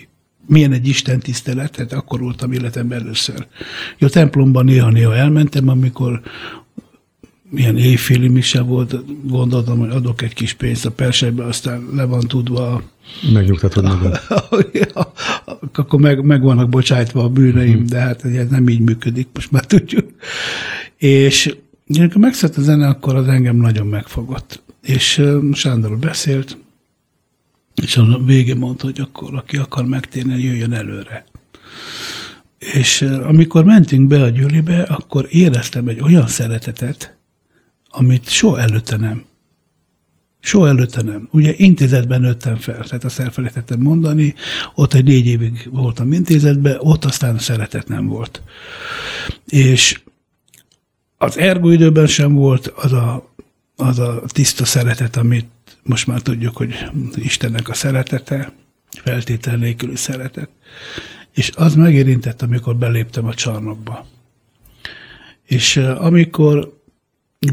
milyen 0.50 0.74
egy 0.74 0.88
Isten 0.88 1.20
tisztelet, 1.20 1.72
tehát 1.72 1.94
akkor 1.94 2.20
voltam 2.20 2.51
életemben 2.51 3.00
először. 3.00 3.48
A 4.00 4.10
templomban 4.10 4.65
néha-néha 4.65 5.15
elmentem, 5.15 5.68
amikor 5.68 6.22
milyen 7.50 7.77
éjféli 7.77 8.27
mise 8.27 8.62
volt, 8.62 8.96
gondoltam, 9.27 9.79
hogy 9.79 9.89
adok 9.89 10.22
egy 10.22 10.34
kis 10.34 10.53
pénzt 10.53 10.86
a 10.86 10.91
persejbe, 10.91 11.46
aztán 11.46 11.89
le 11.94 12.03
van 12.03 12.27
tudva. 12.27 12.84
Megnyugtatod 13.34 13.84
magad. 13.84 14.20
akkor 15.74 16.00
meg, 16.00 16.24
meg 16.24 16.41
vannak 16.41 16.70
bocsájtva 16.70 17.24
a 17.24 17.29
bűneim, 17.29 17.77
hmm. 17.77 17.86
de 17.86 18.00
hát 18.00 18.25
ez 18.25 18.50
nem 18.50 18.70
így 18.70 18.82
működik, 18.82 19.27
most 19.34 19.51
már 19.51 19.65
tudjuk. 19.65 20.10
És 20.98 21.56
amikor 21.98 22.22
megszett 22.22 22.56
a 22.56 22.62
zene, 22.62 22.88
akkor 22.88 23.15
az 23.15 23.27
engem 23.27 23.56
nagyon 23.56 23.88
megfogott. 23.88 24.62
És 24.82 25.24
Sándor 25.53 25.98
beszélt, 25.98 26.58
és 27.81 27.98
a 27.98 28.19
végén 28.25 28.57
mondta, 28.57 28.86
hogy 28.86 29.00
akkor 29.00 29.36
aki 29.36 29.57
akar 29.57 29.86
megtérni, 29.86 30.43
jöjjön 30.43 30.74
előre. 30.74 31.25
És 32.57 33.01
amikor 33.01 33.63
mentünk 33.63 34.07
be 34.07 34.24
a 34.24 34.29
gyűlibe, 34.29 34.81
akkor 34.81 35.27
éreztem 35.29 35.88
egy 35.88 36.01
olyan 36.01 36.27
szeretetet, 36.27 37.17
amit 37.89 38.29
soha 38.29 38.59
előtte 38.59 38.98
nem. 38.98 39.25
Soha 40.39 40.67
előtte 40.67 41.01
nem. 41.01 41.27
Ugye 41.31 41.53
intézetben 41.57 42.21
nőttem 42.21 42.55
fel, 42.55 42.83
tehát 42.83 43.03
azt 43.03 43.19
elfelejtettem 43.19 43.79
mondani, 43.79 44.36
ott 44.75 44.93
egy 44.93 45.03
négy 45.03 45.25
évig 45.25 45.69
voltam 45.71 46.12
intézetben, 46.12 46.77
ott 46.79 47.05
aztán 47.05 47.38
szeretet 47.38 47.88
nem 47.88 48.05
volt. 48.05 48.41
És 49.48 50.01
az 51.17 51.38
ergo 51.38 51.69
időben 51.69 52.07
sem 52.07 52.33
volt 52.33 52.67
az 52.67 52.91
a, 52.91 53.33
az 53.75 54.00
a 54.00 54.24
tiszta 54.27 54.65
szeretet, 54.65 55.15
amit 55.15 55.48
most 55.89 56.08
már 56.08 56.22
tudjuk, 56.22 56.58
hogy 56.58 56.75
Istennek 57.15 57.69
a 57.69 57.74
szeretete, 57.74 58.51
feltétel 59.03 59.55
nélküli 59.58 59.96
szeretet. 59.96 60.50
És 61.34 61.51
az 61.55 61.75
megérintett, 61.75 62.41
amikor 62.41 62.75
beléptem 62.75 63.25
a 63.25 63.34
csarnokba. 63.34 64.08
És 65.46 65.77
amikor 65.77 66.81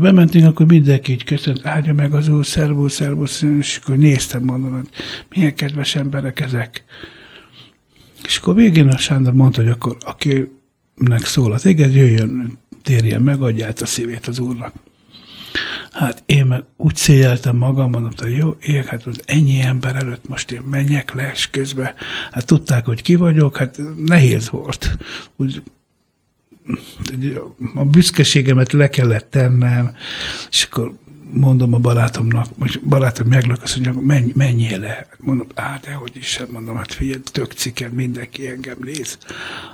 bementünk, 0.00 0.46
akkor 0.46 0.66
mindenki 0.66 1.12
így 1.12 1.24
köszönt, 1.24 1.66
áldja 1.66 1.94
meg 1.94 2.14
az 2.14 2.28
úr, 2.28 2.46
szervusz, 2.46 2.94
szervusz, 2.94 3.42
és 3.42 3.80
akkor 3.82 3.96
néztem, 3.96 4.42
mondom, 4.42 4.72
hogy 4.72 4.88
milyen 5.28 5.54
kedves 5.54 5.94
emberek 5.94 6.40
ezek. 6.40 6.84
És 8.24 8.36
akkor 8.36 8.54
végén 8.54 8.88
a 8.88 8.98
Sándor 8.98 9.32
mondta, 9.32 9.62
hogy 9.62 9.70
akkor 9.70 9.96
akinek 10.00 11.24
szól 11.24 11.52
az 11.52 11.66
éged, 11.66 11.94
jöjjön, 11.94 12.58
térjen 12.82 13.22
meg, 13.22 13.42
adja 13.42 13.68
a 13.80 13.86
szívét 13.86 14.26
az 14.26 14.38
úrnak. 14.38 14.74
Hát 15.92 16.22
én 16.26 16.46
meg 16.46 16.62
úgy 16.76 16.96
szégyeltem 16.96 17.56
magam, 17.56 17.90
mondom, 17.90 18.10
hogy 18.16 18.36
jó, 18.36 18.56
ég, 18.60 18.84
hát 18.84 19.06
az 19.06 19.20
ennyi 19.24 19.60
ember 19.60 19.96
előtt 19.96 20.28
most 20.28 20.50
én 20.50 20.60
menjek 20.60 21.14
le, 21.14 21.32
közben, 21.50 21.94
hát 22.30 22.46
tudták, 22.46 22.84
hogy 22.84 23.02
ki 23.02 23.14
vagyok, 23.14 23.56
hát 23.56 23.80
nehéz 24.06 24.50
volt. 24.50 24.96
Úgy 25.36 25.62
a 27.74 27.84
büszkeségemet 27.84 28.72
le 28.72 28.88
kellett 28.88 29.30
tennem, 29.30 29.96
és 30.50 30.64
akkor 30.70 30.92
mondom 31.32 31.74
a 31.74 31.78
barátomnak, 31.78 32.46
hogy 32.58 32.80
barátom 32.84 33.28
meglök, 33.28 33.62
azt 33.62 33.78
mondja, 33.78 34.02
menj, 34.02 34.32
menjél 34.34 34.78
le. 34.78 35.06
Mondom, 35.18 35.46
á, 35.54 35.80
de 35.82 35.92
hogy 35.92 36.16
is, 36.16 36.36
hát 36.36 36.50
mondom, 36.50 36.76
hát 36.76 36.92
figyelj, 36.92 37.20
tök 37.32 37.52
cikken, 37.52 37.90
mindenki 37.90 38.48
engem 38.48 38.76
néz. 38.80 39.18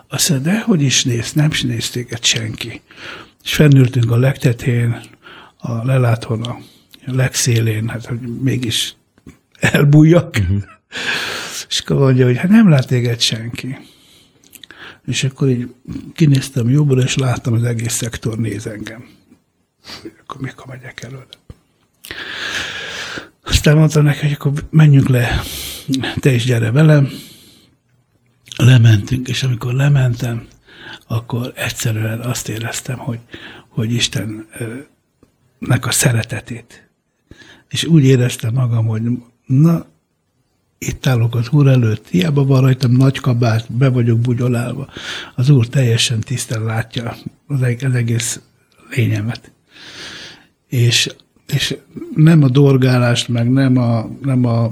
Azt 0.09 0.31
mondja, 0.31 0.53
de 0.53 0.61
hogy 0.61 0.83
is 0.83 1.05
néz, 1.05 1.33
nem 1.33 1.51
is 1.51 1.63
néz 1.63 1.91
téged 1.91 2.25
senki. 2.25 2.81
És 3.45 3.55
fennültünk 3.55 4.11
a 4.11 4.17
legtetén, 4.17 5.01
a 5.63 5.85
lelátón, 5.85 6.43
a 6.43 6.59
legszélén, 7.05 7.89
hát 7.89 8.07
hogy 8.07 8.21
mégis 8.21 8.95
elbújjak. 9.61 10.37
Uh-huh. 10.41 10.63
És 11.69 11.81
akkor 11.81 11.97
mondja, 11.97 12.27
hogy 12.27 12.37
hát 12.37 12.51
nem 12.51 12.69
lát 12.69 12.87
téged 12.87 13.21
senki. 13.21 13.79
És 15.07 15.25
akkor 15.25 15.49
így 15.49 15.75
kinéztem 16.15 16.71
jobbra, 16.71 17.03
és 17.03 17.17
láttam, 17.17 17.53
az 17.53 17.63
egész 17.63 17.93
szektor 17.93 18.39
néz 18.39 18.67
engem. 18.67 19.09
Akkor 20.21 20.41
mikor 20.41 20.67
megyek 20.67 21.03
előre? 21.03 21.27
Aztán 23.45 23.77
mondta 23.77 24.03
neki, 24.03 24.21
hogy 24.21 24.33
akkor 24.33 24.53
menjünk 24.71 25.09
le, 25.09 25.43
te 26.21 26.33
is 26.33 26.45
gyere 26.45 26.71
velem. 26.71 27.09
Lementünk, 28.57 29.29
és 29.29 29.43
amikor 29.43 29.73
lementem, 29.73 30.47
akkor 31.07 31.53
egyszerűen 31.57 32.21
azt 32.21 32.49
éreztem, 32.49 32.99
hogy, 32.99 33.19
hogy 33.69 33.93
Istennek 35.63 35.87
a 35.87 35.91
szeretetét. 35.91 36.89
És 37.69 37.85
úgy 37.85 38.05
éreztem 38.05 38.55
magam, 38.55 38.87
hogy 38.87 39.03
na, 39.47 39.87
itt 40.79 41.07
állok 41.07 41.35
az 41.35 41.49
úr 41.51 41.67
előtt, 41.67 42.09
hiába 42.09 42.45
van 42.45 42.61
rajtam 42.61 42.93
nagy 42.93 43.19
kabát, 43.19 43.73
be 43.73 43.89
vagyok 43.89 44.19
bugyolálva. 44.19 44.89
Az 45.35 45.49
úr 45.49 45.69
teljesen 45.69 46.21
tisztán 46.21 46.65
látja 46.65 47.17
az, 47.47 47.63
egész 47.63 48.41
lényemet. 48.91 49.53
És, 50.69 51.15
és 51.47 51.77
nem 52.15 52.43
a 52.43 52.49
dorgálást, 52.49 53.29
meg 53.29 53.51
nem 53.51 53.77
a, 53.77 54.09
nem 54.23 54.45
a, 54.45 54.65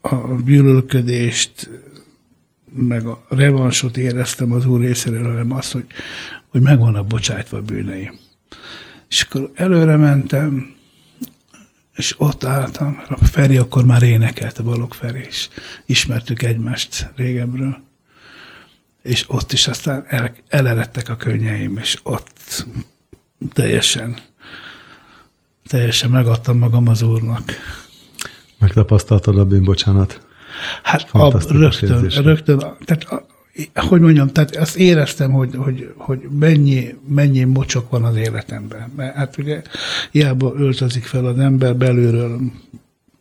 a 0.00 0.42
gyűlölködést, 0.44 1.70
meg 2.76 3.06
a 3.06 3.24
revansot 3.28 3.96
éreztem 3.96 4.52
az 4.52 4.66
úr 4.66 4.80
részéről, 4.80 5.28
hanem 5.28 5.52
azt, 5.52 5.72
hogy, 5.72 5.86
hogy 6.48 6.60
meg 6.60 6.78
vannak 6.78 7.06
bocsájtva 7.06 7.56
a 7.56 7.62
bűneim. 7.62 8.23
És 9.14 9.22
akkor 9.22 9.50
előre 9.54 9.96
mentem, 9.96 10.74
és 11.96 12.14
ott 12.18 12.44
álltam, 12.44 13.02
a 13.08 13.24
Feri 13.24 13.56
akkor 13.56 13.84
már 13.84 14.02
énekelt, 14.02 14.58
a 14.58 14.62
Balog 14.62 14.92
Feri, 14.92 15.24
és 15.28 15.48
ismertük 15.86 16.42
egymást 16.42 17.12
régebről. 17.16 17.76
És 19.02 19.24
ott 19.28 19.52
is 19.52 19.66
aztán 19.66 20.04
el, 20.08 20.34
eleredtek 20.48 21.08
a 21.08 21.16
könnyeim, 21.16 21.78
és 21.78 21.98
ott 22.02 22.66
teljesen, 23.52 24.16
teljesen 25.66 26.10
megadtam 26.10 26.58
magam 26.58 26.88
az 26.88 27.02
Úrnak. 27.02 27.52
Megtapasztaltad 28.58 29.38
a 29.38 29.44
bűnbocsánat? 29.44 30.26
Hát 30.82 31.08
a, 31.12 31.40
rögtön, 31.48 32.08
rögtön, 32.08 32.58
tehát 32.58 33.04
a, 33.04 33.26
hogy 33.74 34.00
mondjam, 34.00 34.28
tehát 34.28 34.56
azt 34.56 34.76
éreztem, 34.76 35.30
hogy, 35.30 35.54
hogy, 35.56 35.92
hogy 35.96 36.28
mennyi, 36.38 36.94
mennyi 37.08 37.44
mocsok 37.44 37.90
van 37.90 38.04
az 38.04 38.16
életemben. 38.16 38.92
Mert 38.96 39.14
hát 39.14 39.38
ugye 39.38 39.62
hiába 40.10 40.52
öltözik 40.56 41.04
fel 41.04 41.26
az 41.26 41.38
ember 41.38 41.76
belülről, 41.76 42.40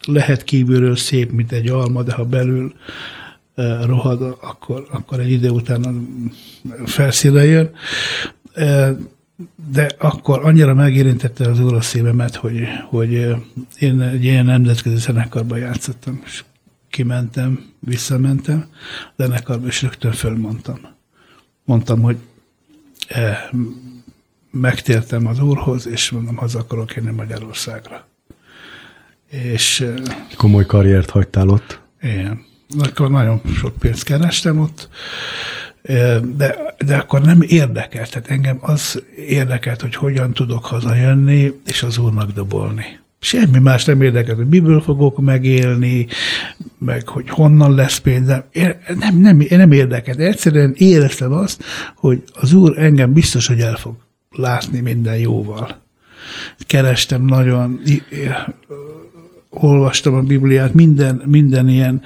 lehet 0.08 0.44
kívülről 0.44 0.96
szép, 0.96 1.32
mint 1.32 1.52
egy 1.52 1.68
alma, 1.68 2.04
de 2.04 2.14
ha 2.14 2.26
belül 2.26 2.74
rohad, 3.86 4.38
akkor, 4.42 4.88
akkor 4.92 5.20
egy 5.20 5.32
idő 5.32 5.50
után 5.50 6.08
felszíne 6.86 7.46
jön. 7.46 7.72
De 9.72 9.90
akkor 9.98 10.46
annyira 10.46 10.74
megérintette 10.74 11.50
az 11.50 11.60
úr 11.60 11.74
a 11.74 11.82
szívemet, 11.82 12.36
hogy, 12.36 12.62
hogy 12.90 13.12
én 13.80 14.02
egy 14.02 14.24
ilyen 14.24 14.46
nemzetközi 14.46 14.96
zenekarban 14.96 15.58
játszottam, 15.58 16.22
és 16.26 16.44
kimentem, 16.94 17.66
visszamentem, 17.80 18.66
a 19.18 19.24
zenekarba, 19.24 19.68
és 19.68 19.82
rögtön 19.82 20.12
fölmondtam. 20.12 20.80
Mondtam, 21.64 22.02
hogy 22.02 22.18
megtértem 24.52 25.28
az 25.28 25.40
úrhoz, 25.40 25.88
és 25.88 26.12
mondom, 26.12 26.36
haza 26.36 26.60
akarok 26.60 26.94
jönni 26.96 27.12
Magyarországra. 27.12 28.08
És, 29.30 29.86
Komoly 30.38 30.66
karriert 30.66 31.10
hagytál 31.10 31.50
ott? 31.50 31.80
Igen 32.02 32.52
akkor 32.80 33.10
nagyon 33.10 33.42
sok 33.56 33.78
pénzt 33.78 34.04
kerestem 34.04 34.60
ott, 34.60 34.90
de, 36.36 36.76
de 36.86 36.96
akkor 36.96 37.22
nem 37.22 37.42
érdekelt. 37.42 38.12
Tehát 38.12 38.30
engem 38.30 38.58
az 38.62 39.04
érdekelt, 39.16 39.82
hogy 39.82 39.96
hogyan 39.96 40.34
tudok 40.34 40.66
hazajönni, 40.66 41.52
és 41.66 41.84
az 41.84 41.98
úrnak 41.98 42.32
dobolni. 42.32 43.00
Semmi 43.24 43.60
más 43.60 43.86
nem 43.86 44.02
érdekelt, 44.02 44.38
hogy 44.38 44.48
miből 44.48 44.82
fogok 44.82 45.20
megélni, 45.20 46.08
meg 46.78 47.08
hogy 47.08 47.30
honnan 47.30 47.76
lesz 47.76 47.98
pénzem. 47.98 48.44
Nem, 49.00 49.18
nem, 49.18 49.46
nem 49.50 49.72
érdekelt. 49.72 50.20
Egyszerűen 50.20 50.74
éreztem 50.78 51.32
azt, 51.32 51.64
hogy 51.96 52.24
az 52.34 52.54
úr 52.54 52.78
engem 52.78 53.14
biztos, 53.14 53.48
hogy 53.48 53.60
el 53.60 53.76
fog 53.76 53.96
látni 54.32 54.80
minden 54.80 55.18
jóval. 55.18 55.82
Kerestem 56.68 57.26
nagyon 57.26 57.80
olvastam 59.54 60.14
a 60.14 60.22
Bibliát, 60.22 60.74
minden, 60.74 61.22
minden 61.26 61.70
ilyen 61.70 62.02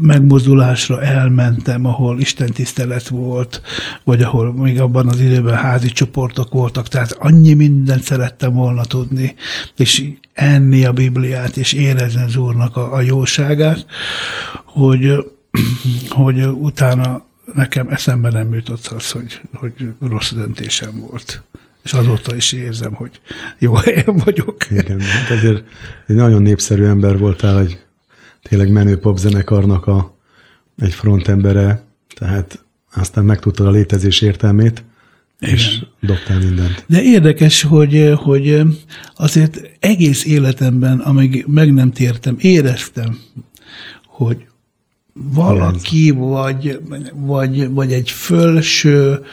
megmozdulásra 0.00 1.02
elmentem, 1.02 1.86
ahol 1.86 2.20
Isten 2.20 2.52
tisztelet 2.52 3.08
volt, 3.08 3.62
vagy 4.04 4.22
ahol 4.22 4.52
még 4.52 4.80
abban 4.80 5.08
az 5.08 5.20
időben 5.20 5.56
házi 5.56 5.88
csoportok 5.88 6.52
voltak, 6.52 6.88
tehát 6.88 7.12
annyi 7.12 7.54
mindent 7.54 8.02
szerettem 8.02 8.52
volna 8.52 8.84
tudni, 8.84 9.34
és 9.76 10.08
enni 10.32 10.84
a 10.84 10.92
Bibliát, 10.92 11.56
és 11.56 11.72
érezni 11.72 12.22
az 12.22 12.36
Úrnak 12.36 12.76
a, 12.76 12.94
a 12.94 13.00
jóságát, 13.00 13.86
hogy, 14.64 15.24
hogy 16.08 16.46
utána 16.46 17.24
nekem 17.54 17.88
eszembe 17.88 18.30
nem 18.30 18.54
jutott 18.54 18.86
az, 18.86 19.10
hogy, 19.10 19.40
hogy 19.54 19.72
rossz 20.00 20.32
döntésem 20.32 21.00
volt 21.08 21.42
és 21.86 21.92
azóta 21.92 22.36
is 22.36 22.52
érzem, 22.52 22.92
hogy 22.92 23.20
jó 23.58 23.74
helyen 23.74 24.16
vagyok. 24.24 24.70
Igen, 24.70 25.00
hát 25.00 25.30
azért 25.30 25.62
egy 26.06 26.16
nagyon 26.16 26.42
népszerű 26.42 26.84
ember 26.84 27.18
voltál, 27.18 27.60
egy 27.60 27.78
tényleg 28.42 28.70
menő 28.70 28.98
popzenekarnak 28.98 29.86
a, 29.86 30.16
egy 30.78 30.94
frontembere, 30.94 31.82
tehát 32.14 32.64
aztán 32.94 33.24
megtudtad 33.24 33.66
a 33.66 33.70
létezés 33.70 34.20
értelmét, 34.20 34.84
igen. 35.40 35.54
és 35.54 35.82
dobtál 36.00 36.38
mindent. 36.38 36.84
De 36.86 37.02
érdekes, 37.02 37.62
hogy, 37.62 38.12
hogy 38.16 38.60
azért 39.16 39.70
egész 39.80 40.24
életemben, 40.24 40.98
amíg 40.98 41.44
meg 41.48 41.72
nem 41.72 41.92
tértem, 41.92 42.36
éreztem, 42.38 43.18
hogy 44.06 44.46
valaki, 45.12 46.10
vagy, 46.10 46.80
vagy, 47.14 47.68
vagy 47.70 47.92
egy 47.92 48.10
fölső 48.10 49.24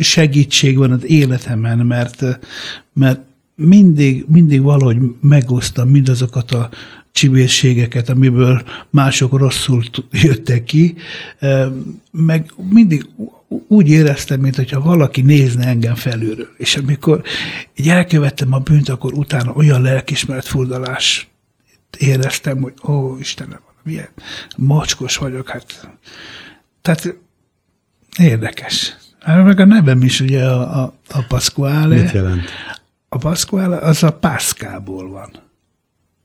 segítség 0.00 0.76
van 0.76 0.90
az 0.90 1.04
életemen, 1.04 1.78
mert, 1.78 2.24
mert 2.92 3.20
mindig, 3.54 4.24
mindig 4.28 4.62
valahogy 4.62 4.96
megosztam 5.20 5.88
mindazokat 5.88 6.50
a 6.50 6.70
csibészségeket, 7.12 8.08
amiből 8.08 8.62
mások 8.90 9.38
rosszul 9.38 9.82
jöttek 10.10 10.64
ki, 10.64 10.94
meg 12.10 12.52
mindig 12.70 13.06
úgy 13.68 13.88
éreztem, 13.88 14.40
mintha 14.40 14.80
valaki 14.80 15.20
nézne 15.20 15.66
engem 15.66 15.94
felülről. 15.94 16.48
És 16.56 16.76
amikor 16.76 17.22
így 17.76 17.88
elkövettem 17.88 18.52
a 18.52 18.58
bűnt, 18.58 18.88
akkor 18.88 19.12
utána 19.12 19.52
olyan 19.52 19.82
lelkismert 19.82 20.46
furdalás 20.46 21.28
éreztem, 21.98 22.62
hogy 22.62 22.72
ó, 22.88 23.16
Istenem, 23.18 23.60
milyen 23.82 24.08
macskos 24.56 25.16
vagyok. 25.16 25.48
Hát. 25.48 25.88
Tehát 26.82 27.16
Érdekes. 28.18 28.96
Hát 29.20 29.44
meg 29.44 29.60
a 29.60 29.64
nevem 29.64 30.02
is 30.02 30.20
ugye 30.20 30.44
a, 30.44 30.82
a, 30.82 30.94
a 31.08 31.24
Pasquale. 31.28 31.96
Mit 31.96 32.10
jelent? 32.10 32.42
A 33.08 33.16
Pasquale 33.16 33.76
az 33.76 34.02
a 34.02 34.12
pászkából 34.12 35.10
van. 35.10 35.30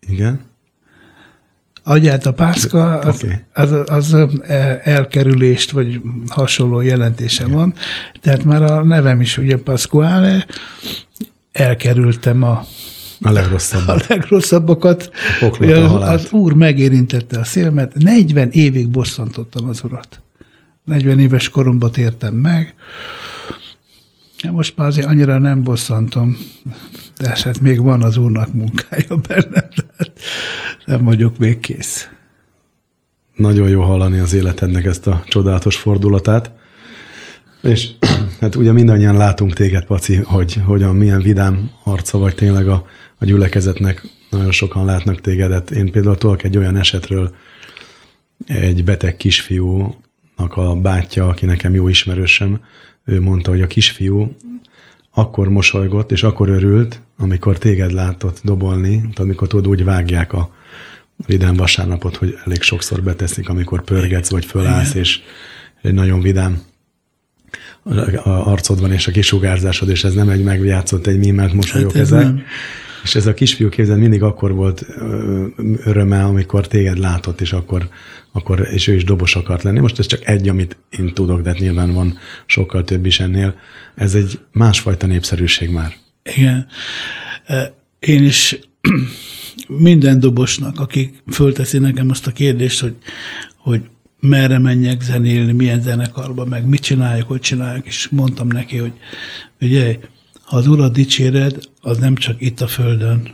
Igen. 0.08 0.39
Agyát 1.84 2.25
a 2.25 2.34
pászka, 2.34 2.99
az, 2.99 3.23
okay. 3.23 3.36
az, 3.53 3.71
az, 3.71 4.13
az 4.13 4.29
elkerülést, 4.84 5.71
vagy 5.71 6.01
hasonló 6.27 6.82
jelentése 6.82 7.43
Igen. 7.43 7.56
van. 7.56 7.73
Tehát 8.21 8.43
már 8.43 8.62
a 8.62 8.84
nevem 8.84 9.21
is 9.21 9.38
ugye 9.38 9.58
Pasquale, 9.58 10.45
elkerültem 11.51 12.43
a 12.43 12.65
a 13.25 13.32
legrosszabbat. 13.32 14.01
A 14.01 14.06
legrosszabbakat. 14.08 15.10
A 15.41 15.63
az, 15.63 16.10
az 16.10 16.32
úr 16.32 16.53
megérintette 16.53 17.39
a 17.39 17.43
szélmet. 17.43 17.93
40 17.95 18.49
évig 18.51 18.89
bosszantottam 18.89 19.69
az 19.69 19.84
urat. 19.84 20.22
40 20.84 21.19
éves 21.19 21.50
koromban 21.50 21.91
tértem 21.91 22.34
meg. 22.34 22.76
Most 24.52 24.78
már 24.78 24.88
azért 24.88 25.08
annyira 25.08 25.38
nem 25.38 25.63
bosszantom, 25.63 26.38
de 27.17 27.30
hát 27.43 27.60
még 27.60 27.82
van 27.82 28.04
az 28.04 28.17
úrnak 28.17 28.54
munkája 28.54 29.15
bennem, 29.28 29.69
tehát 29.69 30.19
nem 30.86 31.04
vagyok 31.04 31.38
még 31.38 31.60
kész. 31.60 32.10
Nagyon 33.36 33.69
jó 33.69 33.82
hallani 33.82 34.19
az 34.19 34.34
életednek 34.34 34.86
ezt 34.86 35.08
a 35.08 35.24
csodálatos 35.28 35.76
fordulatát. 35.76 36.52
És 37.62 37.89
hát 38.39 38.56
ugye 38.56 38.72
mindannyian 38.72 39.17
látunk 39.17 39.54
téged, 39.54 39.86
Paci, 39.86 40.15
hogy 40.15 40.62
hogyan, 40.65 40.96
milyen 40.96 41.22
vidám 41.22 41.72
arca 41.84 42.17
vagy 42.17 42.36
tényleg 42.36 42.67
a, 42.67 42.86
a 43.17 43.26
gyülekezetnek. 43.26 44.08
Nagyon 44.30 44.52
sokan 44.52 44.86
látnak 44.86 45.22
tégedet. 45.22 45.72
Én 45.72 45.91
például 45.91 46.17
tudok 46.17 46.43
egy 46.43 46.58
olyan 46.58 46.76
esetről, 46.76 47.36
egy 48.46 48.84
beteg 48.84 49.15
kisfiú 49.15 49.96
a 50.36 50.76
bátyja, 50.76 51.28
aki 51.28 51.46
nekem 51.46 51.74
jó 51.74 51.88
ismerősem, 51.88 52.60
ő 53.06 53.22
mondta, 53.22 53.50
hogy 53.50 53.62
a 53.62 53.67
kisfiú 53.67 54.36
akkor 55.13 55.50
mosolygott, 55.50 56.12
és 56.12 56.24
akkor 56.24 56.50
örült, 56.50 57.02
amikor 57.17 57.58
téged 57.58 57.91
látott 57.91 58.39
dobolni, 58.43 59.10
amikor 59.15 59.48
tudod, 59.48 59.67
úgy 59.67 59.84
vágják 59.84 60.34
a 60.34 60.54
vidám 61.26 61.56
vasárnapot, 61.56 62.15
hogy 62.15 62.38
elég 62.46 62.62
sokszor 62.62 63.02
beteszik, 63.02 63.50
amikor 63.50 63.84
pörgetsz, 63.84 64.30
vagy 64.30 64.46
fölállsz, 64.46 64.93
és 64.93 65.19
egy 65.82 65.93
nagyon 65.93 66.22
vidám 66.22 66.62
arcod 68.24 68.80
van, 68.80 68.91
és 68.91 69.08
a 69.08 69.12
kisugárzásod, 69.12 69.89
és 69.89 70.04
ez 70.04 70.13
nem 70.13 70.30
egy 70.30 70.43
megjátszott, 70.43 71.08
egy 71.08 71.17
mímelt 71.17 71.54
mosolyok 71.54 71.91
hát 71.91 72.02
ez 72.02 72.12
ezek. 72.12 72.26
Nem. 72.26 72.43
És 73.03 73.15
ez 73.15 73.25
a 73.25 73.33
kisfiú 73.33 73.69
képzeld 73.69 73.99
mindig 73.99 74.23
akkor 74.23 74.53
volt 74.53 74.85
öröme, 75.83 76.23
amikor 76.23 76.67
téged 76.67 76.97
látott, 76.97 77.41
és 77.41 77.53
akkor, 77.53 77.89
akkor 78.31 78.67
és 78.71 78.87
ő 78.87 78.93
is 78.93 79.03
dobos 79.03 79.35
akart 79.35 79.63
lenni. 79.63 79.79
Most 79.79 79.99
ez 79.99 80.05
csak 80.05 80.25
egy, 80.27 80.49
amit 80.49 80.77
én 80.89 81.13
tudok, 81.13 81.41
de 81.41 81.49
hát 81.49 81.59
nyilván 81.59 81.93
van 81.93 82.17
sokkal 82.45 82.83
több 82.83 83.05
is 83.05 83.19
ennél. 83.19 83.55
Ez 83.95 84.15
egy 84.15 84.39
másfajta 84.51 85.07
népszerűség 85.07 85.69
már. 85.69 85.93
Igen. 86.35 86.67
Én 87.99 88.23
is 88.23 88.59
minden 89.67 90.19
dobosnak, 90.19 90.79
aki 90.79 91.13
fölteszi 91.31 91.77
nekem 91.77 92.09
azt 92.09 92.27
a 92.27 92.31
kérdést, 92.31 92.79
hogy, 92.79 92.95
hogy 93.57 93.81
merre 94.19 94.59
menjek 94.59 95.01
zenélni, 95.01 95.51
milyen 95.51 95.81
zenekarba, 95.81 96.45
meg 96.45 96.67
mit 96.67 96.81
csináljuk, 96.81 97.27
hogy 97.27 97.39
csináljuk, 97.39 97.85
és 97.85 98.07
mondtam 98.09 98.47
neki, 98.47 98.77
hogy 98.77 98.93
ugye 99.61 99.97
ha 100.43 100.58
az 100.58 100.67
Urat 100.67 100.93
dicséred, 100.93 101.60
az 101.82 101.97
nem 101.97 102.15
csak 102.15 102.41
itt 102.41 102.62
a 102.62 102.67
földön 102.67 103.34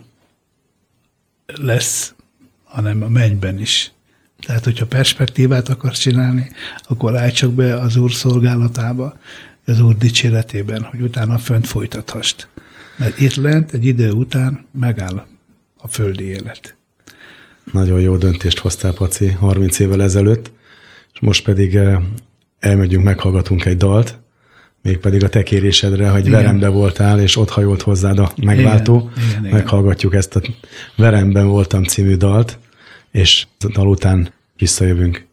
lesz, 1.46 2.14
hanem 2.64 3.04
a 3.04 3.08
mennyben 3.10 3.60
is. 3.60 3.92
Tehát, 4.40 4.64
hogyha 4.64 4.86
perspektívát 4.86 5.70
akarsz 5.70 6.00
csinálni, 6.00 6.52
akkor 6.88 7.18
állj 7.18 7.32
csak 7.32 7.54
be 7.54 7.80
az 7.80 7.96
Úr 7.96 8.12
szolgálatába, 8.12 9.18
az 9.66 9.80
Úr 9.80 9.98
dicséretében, 9.98 10.84
hogy 10.84 11.02
utána 11.02 11.38
fönt 11.38 11.68
folytathast. 11.68 12.48
Mert 12.98 13.20
itt 13.20 13.36
lent 13.36 13.74
egy 13.74 13.86
idő 13.86 14.12
után 14.12 14.66
megáll 14.72 15.26
a 15.78 15.88
földi 15.88 16.24
élet. 16.24 16.76
Nagyon 17.72 18.02
jó 18.02 18.18
döntést 18.18 18.60
hoztál, 18.60 18.94
Paci, 18.94 19.28
30 19.28 19.80
évvel 19.80 20.02
ezelőtt, 20.02 20.52
és 21.14 21.20
most 21.20 21.44
pedig 21.44 21.76
eh, 21.76 22.02
elmegyünk, 22.60 23.04
meghallgatunk 23.04 23.66
egy 23.66 23.78
dalt, 23.78 24.19
mégpedig 24.82 25.24
a 25.24 25.30
te 25.30 25.44
kérésedre, 25.44 26.10
hogy 26.10 26.26
igen. 26.26 26.32
verembe 26.32 26.68
voltál, 26.68 27.20
és 27.20 27.38
ott 27.38 27.50
hajolt 27.50 27.82
hozzád 27.82 28.20
a 28.20 28.32
megváltó. 28.42 28.96
Igen, 28.96 29.30
igen, 29.30 29.46
igen. 29.46 29.58
Meghallgatjuk 29.58 30.16
ezt 30.16 30.36
a 30.36 30.42
Veremben 30.96 31.48
voltam 31.48 31.84
című 31.84 32.16
dalt, 32.16 32.60
és 33.12 33.48
dal 33.74 33.88
után 33.88 34.34
visszajövünk. 34.58 35.28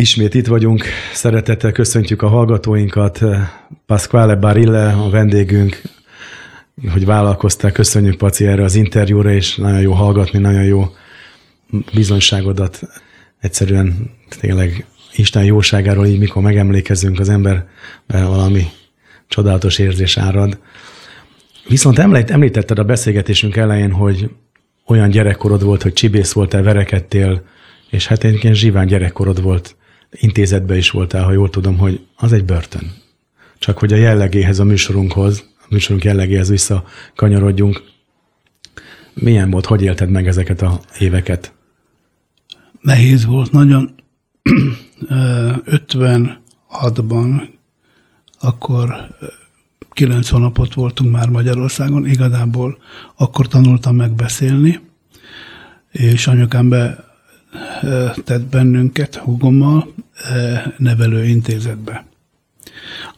Ismét 0.00 0.34
itt 0.34 0.46
vagyunk, 0.46 0.84
szeretettel 1.12 1.72
köszöntjük 1.72 2.22
a 2.22 2.28
hallgatóinkat. 2.28 3.20
Pasquale 3.86 4.34
Barille, 4.34 4.92
a 4.92 5.10
vendégünk, 5.10 5.82
hogy 6.92 7.04
vállalkoztál. 7.04 7.72
Köszönjük, 7.72 8.16
Paci, 8.16 8.46
erre 8.46 8.64
az 8.64 8.74
interjúra, 8.74 9.32
és 9.32 9.56
nagyon 9.56 9.80
jó 9.80 9.92
hallgatni, 9.92 10.38
nagyon 10.38 10.62
jó 10.62 10.84
bizonyságodat. 11.94 12.80
Egyszerűen 13.40 14.10
tényleg 14.40 14.86
Isten 15.12 15.44
jóságáról 15.44 16.06
így, 16.06 16.18
mikor 16.18 16.42
megemlékezünk, 16.42 17.18
az 17.18 17.28
ember 17.28 17.68
valami 18.06 18.64
csodálatos 19.28 19.78
érzés 19.78 20.16
árad. 20.16 20.58
Viszont 21.68 21.98
említetted 21.98 22.78
a 22.78 22.84
beszélgetésünk 22.84 23.56
elején, 23.56 23.92
hogy 23.92 24.30
olyan 24.86 25.10
gyerekkorod 25.10 25.62
volt, 25.62 25.82
hogy 25.82 25.92
csibész 25.92 26.32
voltál, 26.32 26.62
verekedtél, 26.62 27.42
és 27.90 28.06
hát 28.06 28.24
egy 28.24 28.38
ilyen 28.42 28.54
zsiván 28.54 28.86
gyerekkorod 28.86 29.42
volt, 29.42 29.78
intézetben 30.10 30.76
is 30.76 30.90
voltál, 30.90 31.24
ha 31.24 31.32
jól 31.32 31.50
tudom, 31.50 31.78
hogy 31.78 32.06
az 32.16 32.32
egy 32.32 32.44
börtön. 32.44 32.92
Csak 33.58 33.78
hogy 33.78 33.92
a 33.92 33.96
jellegéhez, 33.96 34.58
a 34.58 34.64
műsorunkhoz, 34.64 35.44
a 35.58 35.66
műsorunk 35.70 36.04
jellegéhez 36.04 36.48
visszakanyarodjunk. 36.48 37.82
Milyen 39.14 39.50
volt, 39.50 39.66
hogy 39.66 39.82
élted 39.82 40.10
meg 40.10 40.26
ezeket 40.26 40.62
a 40.62 40.80
éveket? 40.98 41.52
Nehéz 42.80 43.24
volt, 43.24 43.52
nagyon. 43.52 43.94
56-ban 46.70 47.48
akkor 48.40 49.08
kilenc 49.90 50.28
hónapot 50.28 50.74
voltunk 50.74 51.10
már 51.12 51.28
Magyarországon, 51.28 52.06
igazából 52.06 52.78
akkor 53.16 53.48
tanultam 53.48 53.96
megbeszélni, 53.96 54.80
és 55.90 56.26
anyukám 56.26 56.68
be 56.68 57.09
tett 58.24 58.42
bennünket 58.42 59.14
hugommal 59.14 59.92
nevelőintézetbe. 60.76 62.04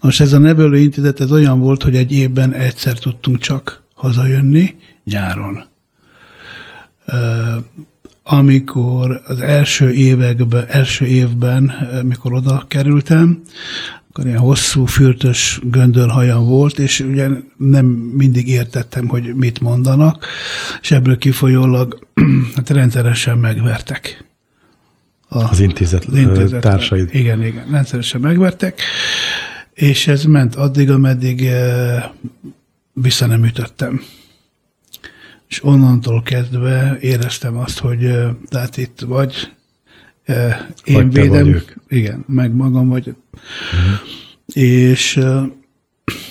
Most 0.01 0.21
ez 0.21 0.33
a 0.33 0.38
nevelőintézet 0.38 1.21
ez 1.21 1.33
olyan 1.33 1.61
volt, 1.61 1.83
hogy 1.83 1.97
egy 1.97 2.12
évben 2.12 2.53
egyszer 2.53 2.99
tudtunk 2.99 3.38
csak 3.38 3.83
hazajönni, 3.95 4.77
nyáron. 5.05 5.64
Amikor 8.23 9.21
az 9.27 9.40
első 9.40 9.92
években, 9.92 10.66
első 10.68 11.07
évben, 11.07 11.73
mikor 12.03 12.33
oda 12.33 12.64
kerültem, 12.68 13.42
akkor 14.12 14.27
ilyen 14.27 14.38
hosszú, 14.38 14.85
fürtös 14.85 15.61
göndörhajam 15.62 16.44
volt, 16.44 16.79
és 16.79 17.01
ugye 17.01 17.29
nem 17.57 17.87
mindig 18.16 18.48
értettem, 18.48 19.09
hogy 19.09 19.35
mit 19.35 19.61
mondanak, 19.61 20.27
és 20.81 20.90
ebből 20.90 21.18
kifolyólag 21.18 22.07
hát 22.57 22.70
rendszeresen 22.70 23.38
megvertek. 23.38 24.25
A, 25.29 25.38
az 25.38 25.61
intézet, 25.61 26.05
az 26.05 26.16
intézet 26.16 26.61
társaid. 26.61 27.09
Igen, 27.12 27.44
igen, 27.44 27.70
rendszeresen 27.70 28.20
megvertek, 28.20 28.81
és 29.75 30.07
ez 30.07 30.25
ment 30.25 30.55
addig, 30.55 30.90
ameddig 30.90 31.48
vissza 32.92 33.27
nem 33.27 33.44
ütöttem. 33.44 34.03
És 35.48 35.64
onnantól 35.64 36.22
kezdve 36.22 36.96
éreztem 37.01 37.57
azt, 37.57 37.79
hogy 37.79 38.14
tehát 38.48 38.77
itt 38.77 39.01
vagy 39.01 39.53
én 40.85 40.94
vagy 40.94 41.12
védem, 41.12 41.62
igen, 41.88 42.24
meg 42.26 42.52
magam 42.52 42.88
vagy. 42.88 43.06
Uh-huh. 43.08 44.00
És 44.54 45.16
uh, 45.16 45.42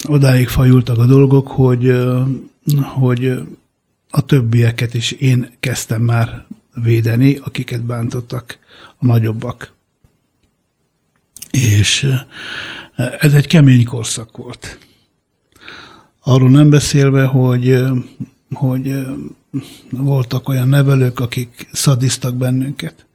odáig 0.04 0.48
fajultak 0.48 0.98
a 0.98 1.06
dolgok, 1.06 1.48
hogy, 1.48 1.94
hogy 2.84 3.34
a 4.10 4.26
többieket 4.26 4.94
is 4.94 5.12
én 5.12 5.50
kezdtem 5.60 6.02
már 6.02 6.46
védeni, 6.84 7.36
akiket 7.36 7.84
bántottak 7.84 8.58
a 8.98 9.06
nagyobbak. 9.06 9.74
És 11.52 12.08
ez 13.20 13.34
egy 13.34 13.48
kemény 13.48 13.86
korszak 13.86 14.38
volt. 14.38 14.78
Arról 16.24 16.50
nem 16.50 16.70
beszélve, 16.70 17.24
hogy, 17.24 17.84
hogy 18.54 19.08
voltak 19.90 20.50
olyan 20.50 20.68
nevelők, 20.68 21.20
akik 21.20 21.68
szadisztak 21.72 22.36
bennünket 22.36 23.06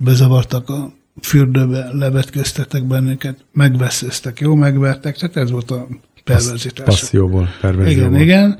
bezavartak 0.00 0.68
a 0.68 0.92
fürdőbe, 1.22 1.88
levetköztetek 1.92 2.84
bennünket, 2.84 3.44
megveszőztek, 3.52 4.40
jó, 4.40 4.54
megvertek, 4.54 5.16
tehát 5.16 5.36
ez 5.36 5.50
volt 5.50 5.70
a 5.70 5.86
perverzitás. 6.24 6.84
Passzióból, 6.84 7.48
perverzióból. 7.60 8.20
Igen, 8.20 8.20
igen. 8.20 8.58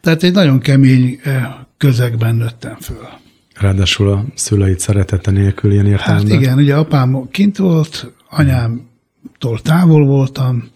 Tehát 0.00 0.22
egy 0.22 0.32
nagyon 0.32 0.60
kemény 0.60 1.20
eh, 1.22 1.46
közegben 1.76 2.34
nőttem 2.34 2.76
föl. 2.80 3.08
Ráadásul 3.54 4.12
a 4.12 4.24
szüleid 4.34 4.78
szeretete 4.78 5.30
nélkül 5.30 5.72
ilyen 5.72 5.86
értelemben. 5.86 6.30
Hát 6.30 6.40
igen, 6.40 6.58
ugye 6.58 6.76
apám 6.76 7.28
kint 7.30 7.56
volt, 7.56 8.12
anyámtól 8.30 9.60
távol 9.62 10.04
voltam, 10.04 10.70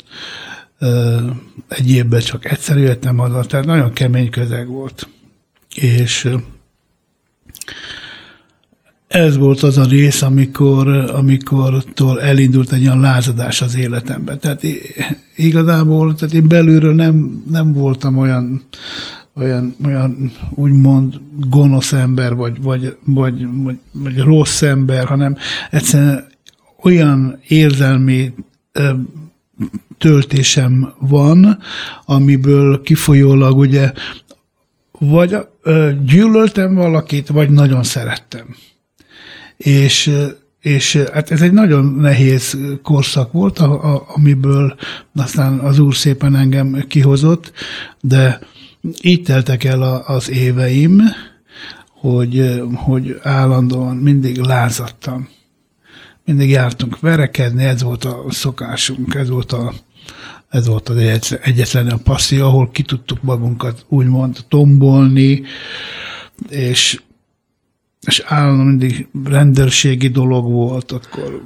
eh, 0.78 1.20
egy 1.68 1.90
évben 1.90 2.20
csak 2.20 2.50
egyszer 2.50 2.78
jöttem 2.78 3.16
haza, 3.16 3.44
tehát 3.44 3.66
nagyon 3.66 3.92
kemény 3.92 4.30
közeg 4.30 4.68
volt. 4.68 5.08
És 5.74 6.24
eh, 6.24 6.40
ez 9.12 9.36
volt 9.36 9.62
az 9.62 9.78
a 9.78 9.84
rész, 9.84 10.22
amikor, 10.22 10.88
amikor 10.88 11.84
elindult 12.20 12.72
egy 12.72 12.82
olyan 12.82 13.00
lázadás 13.00 13.62
az 13.62 13.76
életemben. 13.76 14.38
Tehát 14.38 14.62
igazából, 15.36 16.14
tehát 16.14 16.34
én 16.34 16.48
belülről 16.48 16.94
nem, 16.94 17.42
nem 17.50 17.72
voltam 17.72 18.18
olyan, 18.18 18.62
olyan, 19.34 19.76
olyan 19.84 20.32
úgymond 20.50 21.20
gonosz 21.48 21.92
ember, 21.92 22.34
vagy, 22.34 22.62
vagy, 22.62 22.96
vagy, 23.04 23.46
vagy, 23.62 23.78
vagy 23.92 24.18
rossz 24.18 24.62
ember, 24.62 25.04
hanem 25.06 25.36
egyszerűen 25.70 26.26
olyan 26.82 27.38
érzelmi 27.48 28.34
töltésem 29.98 30.92
van, 30.98 31.58
amiből 32.04 32.82
kifolyólag 32.82 33.58
ugye 33.58 33.92
vagy 34.98 35.36
gyűlöltem 36.04 36.74
valakit, 36.74 37.28
vagy 37.28 37.50
nagyon 37.50 37.82
szerettem 37.82 38.46
és, 39.62 40.10
és 40.60 40.96
hát 41.12 41.30
ez 41.30 41.40
egy 41.42 41.52
nagyon 41.52 41.84
nehéz 41.84 42.58
korszak 42.82 43.32
volt, 43.32 43.58
a, 43.58 43.94
a, 43.94 44.04
amiből 44.14 44.76
aztán 45.14 45.58
az 45.58 45.78
Úr 45.78 45.94
szépen 45.94 46.36
engem 46.36 46.84
kihozott, 46.88 47.52
de 48.00 48.40
így 49.02 49.22
teltek 49.22 49.64
el 49.64 49.82
a, 49.82 50.08
az 50.08 50.30
éveim, 50.30 51.02
hogy, 51.88 52.62
hogy 52.74 53.18
állandóan 53.22 53.96
mindig 53.96 54.38
lázadtam. 54.38 55.28
Mindig 56.24 56.50
jártunk 56.50 57.00
verekedni, 57.00 57.64
ez 57.64 57.82
volt 57.82 58.04
a 58.04 58.24
szokásunk, 58.28 59.14
ez 59.14 59.28
volt 59.28 59.52
a, 59.52 59.72
ez 60.48 60.66
volt 60.66 60.88
az 60.88 61.38
egyetlen 61.42 61.86
a 61.86 61.96
passzió, 61.96 62.46
ahol 62.46 62.70
ki 62.70 62.82
tudtuk 62.82 63.22
magunkat 63.22 63.84
úgymond 63.88 64.38
tombolni, 64.48 65.42
és 66.48 67.00
és 68.06 68.22
állandóan 68.26 68.66
mindig 68.66 69.08
rendőrségi 69.24 70.08
dolog 70.08 70.50
volt, 70.50 70.92
akkor... 70.92 71.42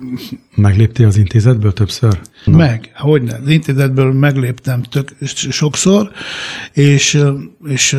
Megléptél 0.54 1.06
az 1.06 1.16
intézetből 1.16 1.72
többször? 1.72 2.20
Na. 2.44 2.56
Meg, 2.56 2.90
hogy 2.94 3.22
nem. 3.22 3.40
Az 3.42 3.48
intézetből 3.48 4.12
megléptem 4.12 4.82
tök, 4.82 5.14
sokszor, 5.50 6.10
és, 6.72 7.22
és 7.64 7.96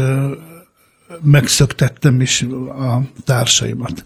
megszöktettem 1.21 2.21
is 2.21 2.41
a 2.69 3.01
társaimat. 3.23 4.03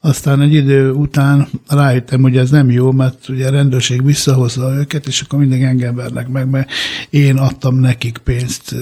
Aztán 0.00 0.40
egy 0.40 0.54
idő 0.54 0.90
után 0.90 1.48
rájöttem, 1.68 2.22
hogy 2.22 2.36
ez 2.36 2.50
nem 2.50 2.70
jó, 2.70 2.92
mert 2.92 3.28
ugye 3.28 3.46
a 3.46 3.50
rendőrség 3.50 4.04
visszahozza 4.04 4.74
őket, 4.74 5.06
és 5.06 5.20
akkor 5.20 5.38
mindig 5.38 5.62
engem 5.62 5.94
vernek 5.94 6.28
meg, 6.28 6.48
mert 6.48 6.70
én 7.10 7.36
adtam 7.36 7.74
nekik 7.74 8.18
pénzt 8.18 8.74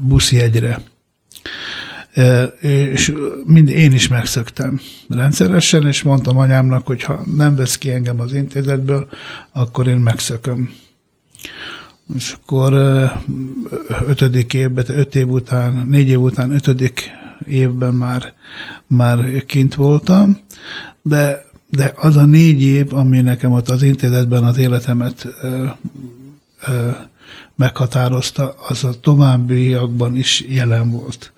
buszjegyre 0.00 0.80
és 2.60 3.14
mind 3.44 3.68
én 3.68 3.92
is 3.92 4.08
megszöktem 4.08 4.80
rendszeresen, 5.08 5.86
és 5.86 6.02
mondtam 6.02 6.38
anyámnak, 6.38 6.86
hogy 6.86 7.02
ha 7.02 7.22
nem 7.36 7.56
vesz 7.56 7.78
ki 7.78 7.90
engem 7.90 8.20
az 8.20 8.32
intézetből, 8.32 9.08
akkor 9.52 9.86
én 9.86 9.96
megszököm. 9.96 10.70
És 12.14 12.36
akkor 12.40 12.72
ötödik 14.06 14.54
évben, 14.54 14.84
öt 14.88 15.14
év 15.14 15.28
után, 15.28 15.86
négy 15.88 16.08
év 16.08 16.20
után, 16.20 16.50
ötödik 16.50 17.10
évben 17.46 17.94
már, 17.94 18.32
már 18.86 19.44
kint 19.46 19.74
voltam, 19.74 20.38
de, 21.02 21.44
de 21.70 21.92
az 21.96 22.16
a 22.16 22.24
négy 22.24 22.62
év, 22.62 22.94
ami 22.94 23.20
nekem 23.20 23.52
ott 23.52 23.68
az 23.68 23.82
intézetben 23.82 24.44
az 24.44 24.58
életemet 24.58 25.26
ö, 25.42 25.64
ö, 26.66 26.90
meghatározta, 27.54 28.54
az 28.68 28.84
a 28.84 29.00
továbbiakban 29.00 30.16
is 30.16 30.44
jelen 30.48 30.90
volt. 30.90 31.32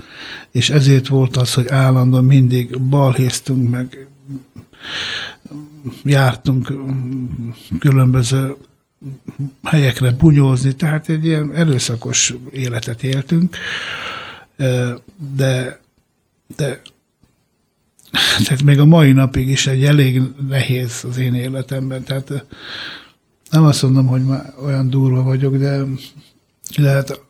És 0.51 0.71
ezért 0.71 1.09
volt 1.09 1.37
az, 1.37 1.55
hogy 1.55 1.69
állandóan 1.69 2.25
mindig 2.25 2.81
balhéztunk, 2.81 3.71
meg 3.71 4.09
jártunk 6.05 6.73
különböző 7.79 8.57
helyekre 9.63 10.11
bunyózni, 10.11 10.75
tehát 10.75 11.09
egy 11.09 11.25
ilyen 11.25 11.55
erőszakos 11.55 12.35
életet 12.51 13.03
éltünk, 13.03 13.57
de, 15.37 15.81
de 16.57 16.81
tehát 18.45 18.63
még 18.63 18.79
a 18.79 18.85
mai 18.85 19.13
napig 19.13 19.49
is 19.49 19.67
egy 19.67 19.85
elég 19.85 20.23
nehéz 20.49 21.05
az 21.09 21.19
én 21.19 21.35
életemben. 21.35 22.03
Tehát 22.03 22.45
nem 23.51 23.65
azt 23.65 23.83
mondom, 23.83 24.07
hogy 24.07 24.25
már 24.25 24.55
olyan 24.65 24.91
durva 24.91 25.23
vagyok, 25.23 25.57
de, 25.57 25.83
de 26.77 26.91
hát 26.91 27.21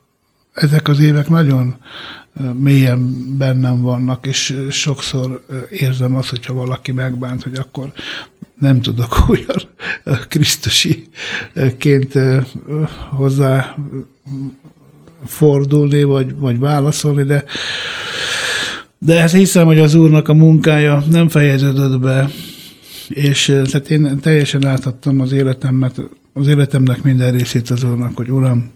ezek 0.52 0.88
az 0.88 1.00
évek 1.00 1.28
nagyon 1.28 1.76
mélyen 2.52 3.34
bennem 3.38 3.80
vannak, 3.80 4.26
és 4.26 4.58
sokszor 4.70 5.44
érzem 5.70 6.16
azt, 6.16 6.28
hogyha 6.28 6.52
valaki 6.52 6.92
megbánt, 6.92 7.42
hogy 7.42 7.56
akkor 7.56 7.92
nem 8.58 8.80
tudok 8.80 9.16
olyan 9.28 9.62
Krisztusiként 10.28 12.12
hozzá 13.10 13.76
fordulni, 15.26 16.02
vagy, 16.02 16.36
vagy 16.36 16.58
válaszolni, 16.58 17.22
de, 17.22 17.44
de 18.98 19.20
ezt 19.22 19.34
hiszem, 19.34 19.66
hogy 19.66 19.78
az 19.78 19.94
úrnak 19.94 20.28
a 20.28 20.34
munkája 20.34 21.04
nem 21.10 21.28
fejeződött 21.28 22.00
be, 22.00 22.30
és 23.08 23.44
tehát 23.44 23.90
én 23.90 24.18
teljesen 24.20 24.66
átadtam 24.66 25.20
az 25.20 25.32
életemet, 25.32 26.00
az 26.32 26.46
életemnek 26.46 27.02
minden 27.02 27.32
részét 27.32 27.70
az 27.70 27.82
úrnak, 27.82 28.16
hogy 28.16 28.30
uram, 28.30 28.70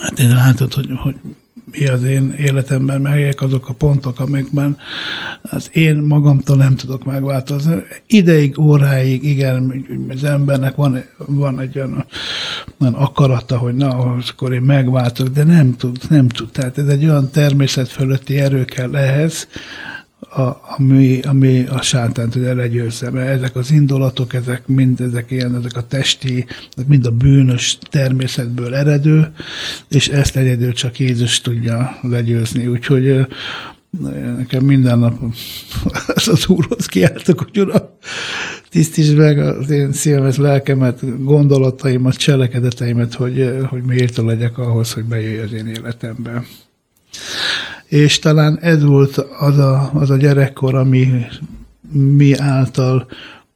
hát 0.00 0.18
én 0.18 0.28
látod, 0.28 0.74
hogy, 0.74 0.88
hogy 0.96 1.14
mi 1.70 1.86
az 1.86 2.02
én 2.02 2.34
életemben, 2.38 3.00
melyek 3.00 3.42
azok 3.42 3.68
a 3.68 3.72
pontok, 3.72 4.20
amikben 4.20 4.76
az 5.42 5.70
én 5.72 5.96
magamtól 5.96 6.56
nem 6.56 6.76
tudok 6.76 7.04
megváltozni. 7.04 7.74
Ideig, 8.06 8.58
óráig, 8.58 9.24
igen, 9.24 9.86
az 10.08 10.24
embernek 10.24 10.74
van, 10.74 11.04
van 11.16 11.60
egy 11.60 11.76
olyan, 11.76 12.04
olyan 12.80 12.94
akarata, 12.94 13.58
hogy 13.58 13.74
na, 13.74 13.88
akkor 13.88 14.52
én 14.52 14.60
megváltok, 14.60 15.28
de 15.28 15.44
nem 15.44 15.76
tud, 15.76 15.98
nem 16.08 16.28
tud. 16.28 16.50
Tehát 16.50 16.78
ez 16.78 16.86
egy 16.86 17.04
olyan 17.04 17.30
természet 17.30 17.88
fölötti 17.88 18.40
erő 18.40 18.64
kell 18.64 18.96
ehhez, 18.96 19.48
a, 20.36 20.60
ami, 20.76 21.20
ami 21.20 21.66
a 21.66 21.82
sátánt 21.82 22.34
hogy 22.34 22.42
legyőzze, 22.42 23.10
mert 23.10 23.28
ezek 23.28 23.56
az 23.56 23.70
indulatok, 23.70 24.34
ezek 24.34 24.66
mind 24.66 25.00
ezek 25.00 25.30
ilyen, 25.30 25.56
ezek 25.56 25.76
a 25.76 25.86
testi, 25.86 26.46
mind 26.86 27.06
a 27.06 27.10
bűnös 27.10 27.78
természetből 27.90 28.74
eredő, 28.74 29.32
és 29.88 30.08
ezt 30.08 30.36
egyedül 30.36 30.72
csak 30.72 30.98
Jézus 30.98 31.40
tudja 31.40 31.98
legyőzni. 32.02 32.66
Úgyhogy 32.66 33.26
nekem 34.36 34.64
minden 34.64 34.98
nap 34.98 35.18
az 36.32 36.46
úrhoz 36.46 36.86
kiálltok, 36.86 37.38
hogy 37.38 37.60
uram, 37.60 37.82
tisztítsd 38.68 39.16
meg 39.16 39.38
az 39.38 39.70
én 39.70 39.92
szívemet, 39.92 40.36
lelkemet, 40.36 41.24
gondolataimat, 41.24 42.16
cselekedeteimet, 42.16 43.14
hogy, 43.14 43.58
hogy 43.68 43.82
méltó 43.82 44.24
legyek 44.24 44.58
ahhoz, 44.58 44.92
hogy 44.92 45.04
bejöjj 45.04 45.38
az 45.38 45.52
én 45.52 45.66
életembe 45.66 46.44
és 47.88 48.18
talán 48.18 48.58
ez 48.60 48.84
volt 48.84 49.16
az 49.38 49.58
a, 49.58 49.90
az 49.94 50.10
a 50.10 50.16
gyerekkor, 50.16 50.74
ami 50.74 51.26
mi 51.92 52.34
által 52.34 53.06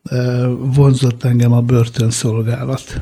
e, 0.04 0.46
vonzott 0.46 1.24
engem 1.24 1.52
a 1.52 1.60
börtönszolgálat. 1.60 3.00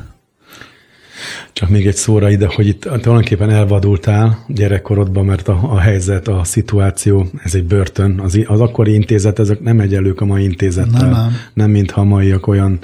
Csak 1.53 1.69
még 1.69 1.87
egy 1.87 1.95
szóra 1.95 2.29
ide, 2.29 2.47
hogy 2.55 2.67
itt 2.67 2.81
tulajdonképpen 2.81 3.49
elvadultál 3.49 4.45
gyerekkorodban, 4.47 5.25
mert 5.25 5.47
a, 5.47 5.59
a 5.61 5.79
helyzet, 5.79 6.27
a 6.27 6.43
szituáció, 6.43 7.27
ez 7.43 7.55
egy 7.55 7.63
börtön. 7.63 8.19
Az, 8.19 8.39
az 8.45 8.59
akkori 8.59 8.93
intézet, 8.93 9.39
ezek 9.39 9.59
nem 9.59 9.79
egyelők 9.79 10.21
a 10.21 10.25
mai 10.25 10.43
intézettel. 10.43 11.01
Nem, 11.01 11.11
nem. 11.11 11.35
nem 11.53 11.69
mintha 11.69 12.01
a 12.01 12.03
maiak 12.03 12.47
olyan 12.47 12.79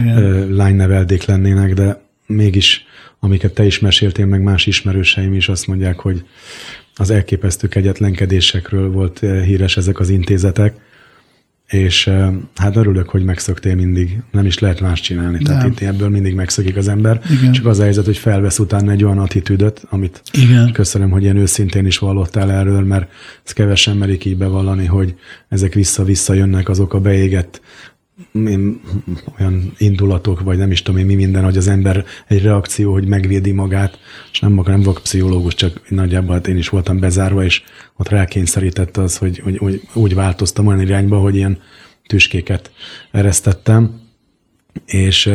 Igen. 0.00 0.48
lányneveldék 0.54 1.24
lennének, 1.24 1.74
de 1.74 2.02
mégis, 2.26 2.84
amiket 3.20 3.52
te 3.54 3.64
is 3.64 3.78
meséltél, 3.78 4.26
meg 4.26 4.42
más 4.42 4.66
ismerőseim 4.66 5.34
is 5.34 5.48
azt 5.48 5.66
mondják, 5.66 5.98
hogy 5.98 6.24
az 6.96 7.10
elképesztő 7.10 7.68
kegyetlenkedésekről 7.68 8.90
volt 8.90 9.22
eh, 9.22 9.44
híres 9.44 9.76
ezek 9.76 10.00
az 10.00 10.08
intézetek, 10.08 10.74
és 11.66 12.06
eh, 12.06 12.32
hát 12.56 12.76
örülök, 12.76 13.08
hogy 13.08 13.24
megszöktél 13.24 13.74
mindig, 13.74 14.22
nem 14.30 14.46
is 14.46 14.58
lehet 14.58 14.80
más 14.80 15.00
csinálni. 15.00 15.32
Nem. 15.32 15.44
Tehát 15.44 15.66
itt 15.66 15.80
ebből 15.80 16.08
mindig 16.08 16.34
megszökik 16.34 16.76
az 16.76 16.88
ember. 16.88 17.20
Igen. 17.30 17.52
Csak 17.52 17.66
az 17.66 17.78
a 17.78 17.82
helyzet, 17.82 18.04
hogy 18.04 18.16
felvesz 18.16 18.58
utána 18.58 18.90
egy 18.90 19.04
olyan 19.04 19.18
attitűdöt, 19.18 19.86
amit 19.90 20.22
Igen. 20.32 20.72
köszönöm, 20.72 21.10
hogy 21.10 21.22
ilyen 21.22 21.36
őszintén 21.36 21.86
is 21.86 21.98
vallottál 21.98 22.52
erről, 22.52 22.80
mert 22.84 23.10
ezt 23.44 23.54
kevesen 23.54 23.96
merik 23.96 24.24
így 24.24 24.36
bevallani, 24.36 24.86
hogy 24.86 25.14
ezek 25.48 25.74
vissza-vissza 25.74 26.34
jönnek 26.34 26.68
azok 26.68 26.94
a 26.94 27.00
beégett 27.00 27.60
olyan 29.38 29.72
indulatok, 29.78 30.40
vagy 30.40 30.58
nem 30.58 30.70
is 30.70 30.82
tudom 30.82 31.00
én 31.00 31.06
mi 31.06 31.14
minden, 31.14 31.44
hogy 31.44 31.56
az 31.56 31.68
ember 31.68 32.04
egy 32.26 32.42
reakció, 32.42 32.92
hogy 32.92 33.06
megvédi 33.06 33.52
magát, 33.52 33.98
és 34.32 34.40
nem, 34.40 34.52
nem 34.64 34.82
vagyok 34.82 35.00
pszichológus, 35.02 35.54
csak 35.54 35.90
nagyjából 35.90 36.34
hát 36.34 36.46
én 36.46 36.56
is 36.56 36.68
voltam 36.68 36.98
bezárva, 36.98 37.44
és 37.44 37.62
ott 37.96 38.08
rákényszerített 38.08 38.96
az, 38.96 39.16
hogy, 39.16 39.38
hogy, 39.38 39.58
hogy 39.58 39.82
úgy 39.94 40.14
változtam 40.14 40.66
olyan 40.66 40.80
irányba, 40.80 41.18
hogy 41.18 41.34
ilyen 41.34 41.58
tüskéket 42.06 42.72
eresztettem, 43.10 44.00
és 44.86 45.34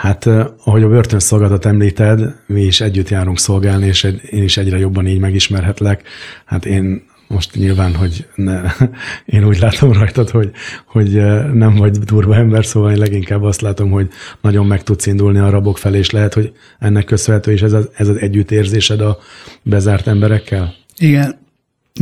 Hát, 0.00 0.26
ahogy 0.64 0.82
a 0.82 0.88
börtönszolgatat 0.88 1.64
említed, 1.64 2.34
mi 2.46 2.62
is 2.62 2.80
együtt 2.80 3.08
járunk 3.08 3.38
szolgálni, 3.38 3.86
és 3.86 4.02
én 4.30 4.42
is 4.42 4.56
egyre 4.56 4.78
jobban 4.78 5.06
így 5.06 5.18
megismerhetlek. 5.18 6.02
Hát 6.44 6.66
én 6.66 7.02
most 7.30 7.54
nyilván, 7.54 7.94
hogy 7.94 8.26
ne, 8.34 8.60
én 9.36 9.44
úgy 9.44 9.58
látom 9.58 9.92
rajtad, 9.92 10.30
hogy, 10.30 10.50
hogy 10.86 11.16
eh, 11.16 11.52
nem 11.52 11.74
vagy 11.74 11.98
durva 11.98 12.34
ember, 12.34 12.66
szóval 12.66 12.90
én 12.90 12.98
leginkább 12.98 13.42
azt 13.42 13.60
látom, 13.60 13.90
hogy 13.90 14.08
nagyon 14.40 14.66
meg 14.66 14.82
tudsz 14.82 15.06
indulni 15.06 15.38
a 15.38 15.50
rabok 15.50 15.78
felé, 15.78 15.98
és 15.98 16.10
lehet, 16.10 16.34
hogy 16.34 16.52
ennek 16.78 17.04
köszönhető 17.04 17.52
is 17.52 17.62
ez 17.62 17.72
az, 17.72 17.88
ez 17.96 18.08
az 18.08 18.16
együttérzésed 18.16 19.00
a 19.00 19.18
bezárt 19.62 20.06
emberekkel? 20.06 20.74
Igen, 20.98 21.38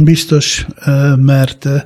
biztos, 0.03 0.67
eh, 0.79 1.17
mert 1.17 1.67
eh, 1.67 1.83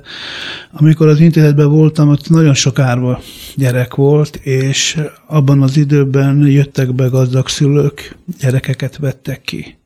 amikor 0.71 1.07
az 1.07 1.19
intézetben 1.19 1.69
voltam, 1.69 2.09
ott 2.09 2.29
nagyon 2.29 2.53
sok 2.53 2.79
árva 2.79 3.21
gyerek 3.55 3.95
volt, 3.95 4.35
és 4.35 4.99
abban 5.27 5.61
az 5.61 5.77
időben 5.77 6.47
jöttek 6.47 6.93
be 6.93 7.05
gazdag 7.05 7.47
szülők, 7.47 8.17
gyerekeket 8.39 8.97
vettek 8.97 9.41
ki. 9.41 9.77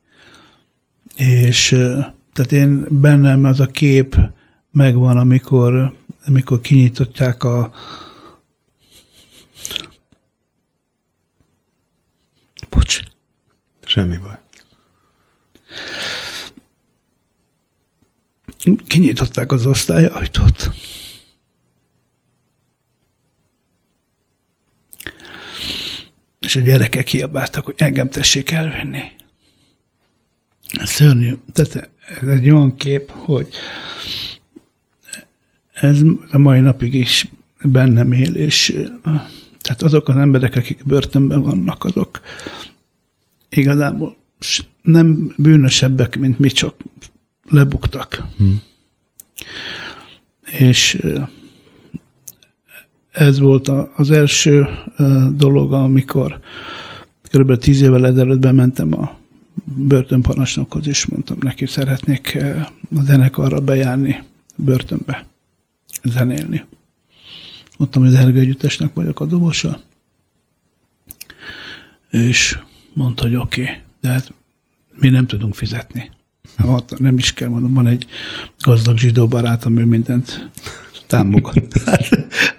És 1.16 1.76
tehát 2.38 2.52
én 2.52 2.86
bennem 2.90 3.44
az 3.44 3.60
a 3.60 3.66
kép 3.66 4.16
megvan, 4.70 5.16
amikor, 5.16 5.96
amikor 6.26 6.60
kinyitották 6.60 7.44
a 7.44 7.72
Bocs. 12.70 13.00
Semmi 13.84 14.16
baj. 14.16 14.38
Kinyitották 18.86 19.52
az 19.52 19.66
osztályajtót. 19.66 20.70
És 26.38 26.56
a 26.56 26.60
gyerekek 26.60 27.04
kiabáltak, 27.04 27.64
hogy 27.64 27.74
engem 27.78 28.08
tessék 28.08 28.50
elvenni. 28.50 29.02
Szörnyű. 30.84 31.34
Tehát 31.52 31.96
ez 32.08 32.28
egy 32.28 32.50
olyan 32.50 32.76
kép, 32.76 33.10
hogy 33.10 33.48
ez 35.72 36.00
a 36.30 36.38
mai 36.38 36.60
napig 36.60 36.94
is 36.94 37.28
bennem 37.62 38.12
él, 38.12 38.34
és 38.34 38.86
tehát 39.60 39.82
azok 39.82 40.08
az 40.08 40.16
emberek, 40.16 40.56
akik 40.56 40.84
börtönben 40.84 41.42
vannak, 41.42 41.84
azok 41.84 42.20
igazából 43.48 44.16
nem 44.82 45.34
bűnösebbek, 45.36 46.18
mint 46.18 46.38
mi, 46.38 46.48
csak 46.48 46.74
lebuktak. 47.48 48.24
Hmm. 48.36 48.60
És 50.58 51.02
ez 53.10 53.38
volt 53.38 53.70
az 53.96 54.10
első 54.10 54.68
dolog, 55.36 55.72
amikor 55.72 56.40
kb. 57.32 57.56
tíz 57.56 57.80
évvel 57.80 58.06
ezelőtt 58.06 58.38
bementem 58.38 58.98
a 59.00 59.17
börtönparancsnokhoz 59.76 60.86
is 60.86 61.06
mondtam 61.06 61.36
neki, 61.40 61.66
szeretnék 61.66 62.34
eh, 62.34 62.66
a 62.96 63.02
zenekarra 63.02 63.60
bejárni 63.60 64.22
börtönbe, 64.56 65.26
zenélni. 66.02 66.64
Mondtam, 67.76 68.02
hogy 68.02 68.14
az 68.14 68.18
Ergő 68.18 68.40
Együttesnek 68.40 68.94
vagyok 68.94 69.20
a 69.20 69.26
dobosa, 69.26 69.80
és 72.10 72.58
mondta, 72.92 73.22
hogy 73.22 73.34
oké, 73.34 73.62
okay, 73.62 73.74
de 74.00 74.08
hát 74.08 74.32
mi 74.94 75.08
nem 75.08 75.26
tudunk 75.26 75.54
fizetni. 75.54 76.10
Hát 76.56 76.98
nem 76.98 77.18
is 77.18 77.32
kell, 77.32 77.48
mondom, 77.48 77.74
van 77.74 77.86
egy 77.86 78.06
gazdag 78.60 78.98
zsidó 78.98 79.26
barát, 79.26 79.64
ami 79.64 79.82
mindent 79.84 80.50
támogat. 81.06 81.78
Hát, 81.84 82.08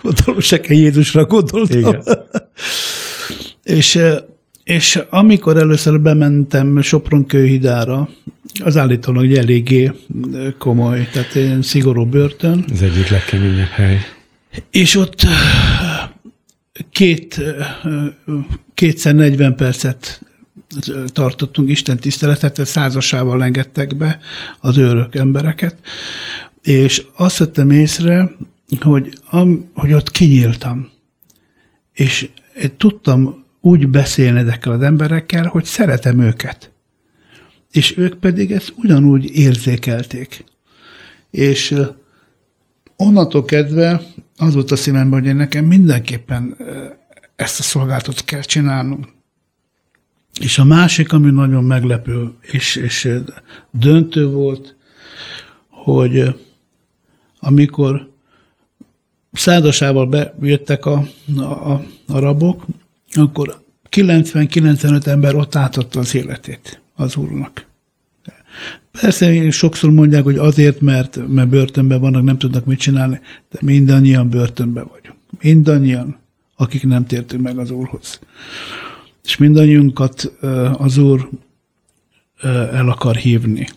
mondom, 0.02 0.40
se 0.40 0.60
kell 0.60 0.78
Jézusra 0.78 1.26
gondoltam. 1.26 1.80
Igen. 1.80 2.04
és 3.64 3.96
eh, 3.96 4.18
és 4.70 5.00
amikor 5.10 5.58
először 5.58 6.02
bementem 6.02 6.82
Sopron 6.82 7.26
kőhidára, 7.26 8.10
az 8.64 8.78
állítólag 8.78 9.34
eléggé 9.34 9.92
komoly, 10.58 11.08
tehát 11.12 11.36
egy 11.36 11.64
szigorú 11.64 12.06
börtön. 12.06 12.66
Az 12.72 12.82
egyik 12.82 13.08
legkeményebb 13.08 13.68
hely. 13.68 14.00
És 14.72 14.96
ott 14.96 15.26
két, 16.92 17.42
kétszer 18.74 19.16
40 19.16 19.56
percet 19.56 20.22
tartottunk 21.06 21.70
Isten 21.70 21.98
tiszteletet, 21.98 22.66
százasával 22.66 23.44
engedtek 23.44 23.98
be 23.98 24.20
az 24.60 24.78
őrök 24.78 25.16
embereket. 25.16 25.76
És 26.62 27.06
azt 27.16 27.38
vettem 27.38 27.70
észre, 27.70 28.32
hogy, 28.82 29.14
am, 29.30 29.70
hogy 29.74 29.94
ott 29.94 30.12
kinyíltam. 30.12 30.90
És 31.94 32.30
tudtam 32.78 33.39
úgy 33.62 33.88
beszélni 33.88 34.40
ezekkel 34.40 34.72
az 34.72 34.82
emberekkel, 34.82 35.48
hogy 35.48 35.66
szeretem 35.66 36.20
őket. 36.20 36.72
És 37.72 37.98
ők 37.98 38.14
pedig 38.14 38.52
ezt 38.52 38.74
ugyanúgy 38.78 39.36
érzékelték. 39.36 40.44
És 41.32 41.76
onnantól 42.96 43.46
kedve 43.46 44.02
az 44.38 44.54
volt 44.54 44.72
a 44.72 44.76
szívemben, 44.76 45.20
hogy 45.20 45.30
én 45.30 45.36
nekem 45.36 45.66
mindenképpen 45.66 46.58
ezt 47.36 47.60
a 47.60 47.64
szolgáltatot 47.64 48.26
kell 48.26 48.42
csinálnom. 48.42 49.08
És 50.40 50.58
a 50.58 50.64
másik, 50.64 51.14
ami 51.14 51.32
nagyon 51.32 51.64
meglepő 51.64 52.34
és, 52.42 52.76
és 52.76 53.10
döntő 53.72 54.28
volt, 54.28 54.76
hogy 55.70 56.36
amikor 57.40 58.10
százasával 59.32 60.34
bejöttek 60.40 60.86
a, 60.86 61.08
a, 61.38 61.72
a 62.08 62.20
rabok, 62.20 62.66
akkor 63.12 63.64
90-95 63.90 65.06
ember 65.06 65.36
ott 65.36 65.56
átadta 65.56 66.00
az 66.00 66.16
életét 66.16 66.82
az 66.96 67.16
úrnak. 67.16 67.68
Persze 68.92 69.52
sokszor 69.52 69.92
mondják, 69.92 70.24
hogy 70.24 70.38
azért, 70.38 70.82
mert, 70.82 71.28
mert 71.28 71.50
börtönben 71.50 72.00
vannak, 72.00 72.24
nem 72.24 72.38
tudnak 72.38 72.66
mit 72.66 72.80
csinálni, 72.80 73.20
de 73.50 73.58
mindannyian 73.62 74.30
börtönben 74.30 74.88
vagyunk. 74.92 75.18
Mindannyian, 75.42 76.18
akik 76.56 76.84
nem 76.84 77.06
tértünk 77.06 77.44
meg 77.44 77.58
az 77.58 77.72
Úrhoz. 77.72 78.20
És 79.24 79.38
mindannyiunkat 79.38 80.32
az 80.74 80.98
Úr 80.98 81.30
el 82.72 82.90
akar 82.90 83.16
hívni. 83.16 83.68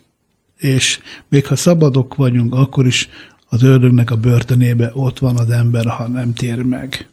És 0.59 1.01
még 1.29 1.47
ha 1.47 1.57
szabadok 1.57 2.15
vagyunk, 2.15 2.55
akkor 2.55 2.87
is 2.87 3.09
az 3.49 3.63
ördögnek 3.63 4.11
a 4.11 4.17
börtönébe 4.17 4.91
ott 4.95 5.19
van 5.19 5.37
az 5.37 5.51
ember, 5.51 5.87
ha 5.87 6.09
nem 6.09 6.35
tér 6.35 6.63
meg. 6.63 7.09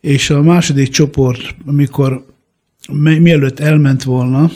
És 0.00 0.30
a 0.30 0.42
második 0.42 0.88
csoport, 0.88 1.54
amikor 1.66 2.26
mielőtt 2.92 3.58
elment 3.58 4.02
volna, 4.02 4.50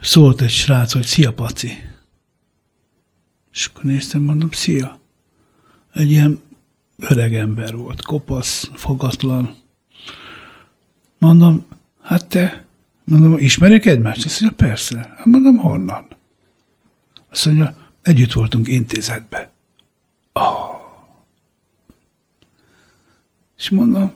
szólt 0.00 0.40
egy 0.40 0.50
srác, 0.50 0.92
hogy 0.92 1.04
szia, 1.04 1.32
Paci. 1.32 1.70
És 3.52 3.66
akkor 3.66 3.84
néztem, 3.84 4.22
mondom, 4.22 4.50
szia. 4.50 5.00
Egy 5.94 6.10
ilyen 6.10 6.40
öreg 6.98 7.34
ember 7.34 7.76
volt, 7.76 8.02
kopasz, 8.02 8.70
fogatlan. 8.74 9.54
Mondom, 11.18 11.66
hát 12.02 12.26
te, 12.26 12.64
mondom, 13.04 13.38
ismerjük 13.38 13.84
egymást? 13.84 14.24
Azt 14.24 14.40
mondja, 14.40 14.66
persze. 14.66 15.14
Hát 15.16 15.24
mondom, 15.24 15.56
honnan? 15.56 16.06
Azt 17.30 17.46
mondja, 17.46 17.76
együtt 18.02 18.32
voltunk 18.32 18.68
intézetbe. 18.68 19.50
Oh. 20.32 20.71
És 23.62 23.70
mondom, 23.70 24.12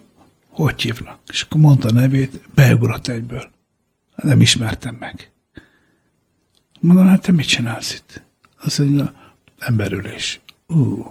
hogy 0.49 0.83
hívnak? 0.83 1.19
És 1.27 1.43
akkor 1.43 1.61
mondta 1.61 1.89
a 1.89 1.93
nevét, 1.93 2.41
beugrott 2.55 3.07
egyből. 3.07 3.51
Nem 4.17 4.41
ismertem 4.41 4.95
meg. 4.95 5.31
Mondom, 6.81 7.07
hát 7.07 7.23
te 7.23 7.33
mit 7.33 7.47
csinálsz 7.47 7.95
itt? 7.95 8.23
Azt 8.59 8.79
mondja, 8.79 9.15
emberülés. 9.59 10.41
Ú, 10.67 11.05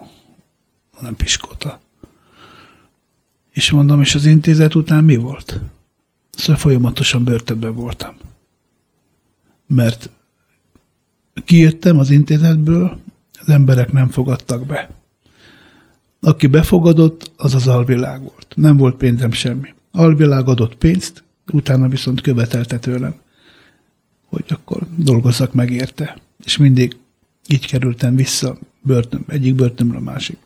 nem 0.99 1.15
piskóta. 1.15 1.79
És 3.51 3.71
mondom, 3.71 4.01
és 4.01 4.15
az 4.15 4.25
intézet 4.25 4.75
után 4.75 5.03
mi 5.03 5.15
volt? 5.15 5.59
Szóval 6.31 6.61
folyamatosan 6.61 7.23
börtönben 7.23 7.75
voltam. 7.75 8.17
Mert 9.67 10.09
kijöttem 11.45 11.99
az 11.99 12.09
intézetből, 12.09 12.99
az 13.39 13.49
emberek 13.49 13.91
nem 13.91 14.09
fogadtak 14.09 14.65
be. 14.65 15.04
Aki 16.25 16.47
befogadott, 16.47 17.31
az 17.37 17.55
az 17.55 17.67
alvilág 17.67 18.19
volt. 18.21 18.47
Nem 18.55 18.77
volt 18.77 18.95
pénzem 18.95 19.31
semmi. 19.31 19.73
Alvilág 19.91 20.47
adott 20.47 20.75
pénzt, 20.75 21.23
utána 21.51 21.87
viszont 21.87 22.21
követelte 22.21 22.79
tőlem, 22.79 23.15
hogy 24.25 24.45
akkor 24.47 24.81
dolgozzak 24.95 25.53
meg 25.53 25.71
érte. 25.71 26.17
És 26.45 26.57
mindig 26.57 26.97
így 27.47 27.67
kerültem 27.67 28.15
vissza 28.15 28.57
börtön, 28.81 29.23
egyik 29.27 29.55
börtönből 29.55 29.97
a 29.97 29.99
másik. 29.99 30.37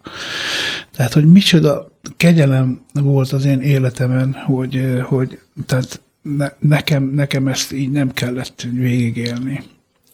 Tehát, 0.91 1.13
hogy 1.13 1.31
micsoda 1.31 1.91
kegyelem 2.17 2.81
volt 2.93 3.31
az 3.31 3.45
én 3.45 3.61
életemen, 3.61 4.33
hogy, 4.33 5.01
hogy 5.03 5.39
tehát 5.65 6.01
ne, 6.21 6.47
nekem, 6.59 7.03
nekem 7.03 7.47
ezt 7.47 7.71
így 7.71 7.91
nem 7.91 8.11
kellett 8.11 8.67
végigélni. 8.71 9.63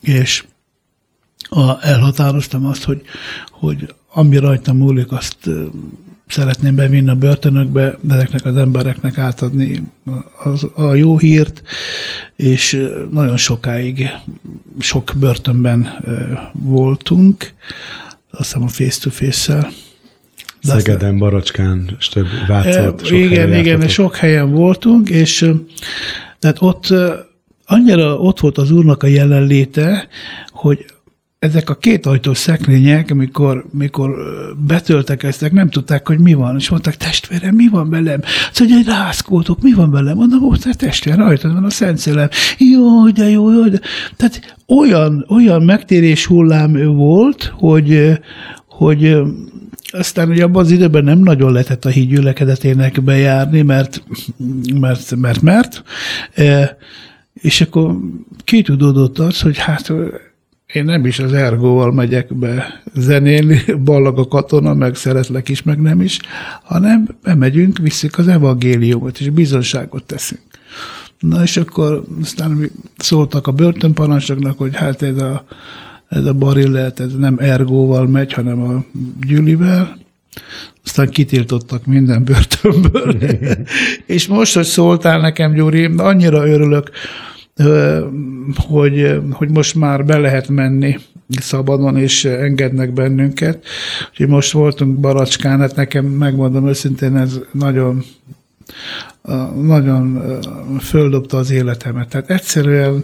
És 0.01 0.45
a, 1.49 1.85
elhatároztam 1.85 2.65
azt, 2.65 2.83
hogy, 2.83 3.01
hogy 3.51 3.93
ami 4.17 4.37
rajtam 4.37 4.77
múlik, 4.77 5.11
azt 5.11 5.49
szeretném 6.27 6.75
bevinni 6.75 7.09
a 7.09 7.15
börtönökbe, 7.15 7.97
ezeknek 8.09 8.45
az 8.45 8.57
embereknek 8.57 9.17
átadni 9.17 9.83
az, 10.43 10.67
a 10.73 10.93
jó 10.93 11.17
hírt, 11.17 11.61
és 12.35 12.89
nagyon 13.11 13.37
sokáig 13.37 14.09
sok 14.79 15.13
börtönben 15.19 15.87
voltunk, 16.51 17.53
azt 18.31 18.43
hiszem 18.43 18.63
a 18.63 18.67
face-to-face-szel. 18.67 19.71
Szegeden, 20.61 21.17
Baracskán, 21.17 21.95
és 21.99 22.07
több 22.07 22.27
Vácot. 22.47 23.05
Sok 23.05 23.17
igen, 23.17 23.53
igen, 23.53 23.87
sok 23.87 24.15
helyen 24.15 24.51
voltunk, 24.51 25.09
és 25.09 25.51
tehát 26.39 26.57
ott 26.59 26.93
annyira 27.65 28.17
ott 28.17 28.39
volt 28.39 28.57
az 28.57 28.71
úrnak 28.71 29.03
a 29.03 29.07
jelenléte, 29.07 30.07
hogy 30.49 30.85
ezek 31.45 31.69
a 31.69 31.75
két 31.75 32.05
ajtós 32.05 32.37
szekrények, 32.37 33.11
amikor, 33.11 33.65
mikor 33.71 34.15
betöltekeztek, 34.67 35.51
nem 35.51 35.69
tudták, 35.69 36.07
hogy 36.07 36.19
mi 36.19 36.33
van, 36.33 36.55
és 36.55 36.69
mondták, 36.69 36.97
testvérem, 36.97 37.55
mi 37.55 37.67
van 37.67 37.89
velem? 37.89 38.21
Szóval, 38.51 38.75
hogy 38.75 38.85
rászkódok, 38.85 39.61
mi 39.61 39.73
van 39.73 39.91
velem? 39.91 40.15
Mondom, 40.15 40.43
ó, 40.43 40.55
te 40.55 40.73
testvér, 40.73 41.15
rajtad 41.15 41.53
van 41.53 41.63
a 41.63 41.69
Szent 41.69 41.97
Szellem. 41.97 42.29
Jó, 42.57 43.09
de 43.09 43.29
jó, 43.29 43.51
jó, 43.51 43.67
de... 43.67 43.79
Tehát 44.15 44.55
olyan, 44.67 45.25
olyan 45.29 45.63
megtérés 45.63 46.25
hullám 46.25 46.95
volt, 46.95 47.53
hogy, 47.55 48.19
hogy 48.67 49.17
aztán 49.91 50.29
ugye 50.29 50.43
abban 50.43 50.63
az 50.63 50.71
időben 50.71 51.03
nem 51.03 51.19
nagyon 51.19 51.51
lehetett 51.51 51.85
a 51.85 51.89
híd 51.89 52.09
gyülekedetének 52.09 53.03
bejárni, 53.03 53.61
mert, 53.61 54.03
mert, 54.79 55.15
mert, 55.15 55.41
mert. 55.41 55.83
És 57.33 57.61
akkor 57.61 57.97
kitudódott 58.43 59.19
az, 59.19 59.41
hogy 59.41 59.57
hát 59.57 59.91
én 60.75 60.85
nem 60.85 61.05
is 61.05 61.19
az 61.19 61.33
ergóval 61.33 61.91
megyek 61.91 62.33
be 62.33 62.81
zenélni, 62.95 63.61
ballag 63.83 64.19
a 64.19 64.27
katona, 64.27 64.73
meg 64.73 64.95
szeretlek 64.95 65.49
is, 65.49 65.63
meg 65.63 65.81
nem 65.81 66.01
is, 66.01 66.19
hanem 66.63 67.07
bemegyünk, 67.23 67.77
viszik 67.77 68.17
az 68.17 68.27
evangéliumot, 68.27 69.19
és 69.19 69.29
bizonságot 69.29 70.03
teszünk. 70.03 70.41
Na 71.19 71.43
és 71.43 71.57
akkor 71.57 72.03
aztán 72.21 72.71
szóltak 72.97 73.47
a 73.47 73.51
börtönparancsoknak, 73.51 74.57
hogy 74.57 74.75
hát 74.75 75.01
ez 75.01 75.17
a, 75.17 75.45
ez 76.07 76.25
a 76.25 76.33
barillet, 76.33 76.99
ez 76.99 77.13
nem 77.13 77.37
ergóval 77.39 78.07
megy, 78.07 78.33
hanem 78.33 78.61
a 78.61 78.83
gyűlivel, 79.27 79.97
aztán 80.83 81.09
kitiltottak 81.09 81.85
minden 81.85 82.23
börtönből. 82.23 83.17
és 84.15 84.27
most, 84.27 84.55
hogy 84.55 84.63
szóltál 84.65 85.19
nekem, 85.19 85.53
Gyuri, 85.53 85.89
annyira 85.97 86.47
örülök, 86.47 86.89
hogy, 88.55 89.19
hogy 89.31 89.49
most 89.49 89.75
már 89.75 90.05
be 90.05 90.17
lehet 90.17 90.49
menni 90.49 90.97
szabadon, 91.27 91.97
és 91.97 92.25
engednek 92.25 92.93
bennünket. 92.93 93.65
Úgyhogy 94.09 94.27
most 94.27 94.51
voltunk 94.51 94.99
Baracskán, 94.99 95.59
hát 95.59 95.75
nekem 95.75 96.05
megmondom 96.05 96.67
őszintén, 96.67 97.15
ez 97.15 97.39
nagyon 97.51 98.03
nagyon 99.61 100.21
földobta 100.79 101.37
az 101.37 101.51
életemet. 101.51 102.07
Tehát 102.07 102.29
egyszerűen, 102.29 103.03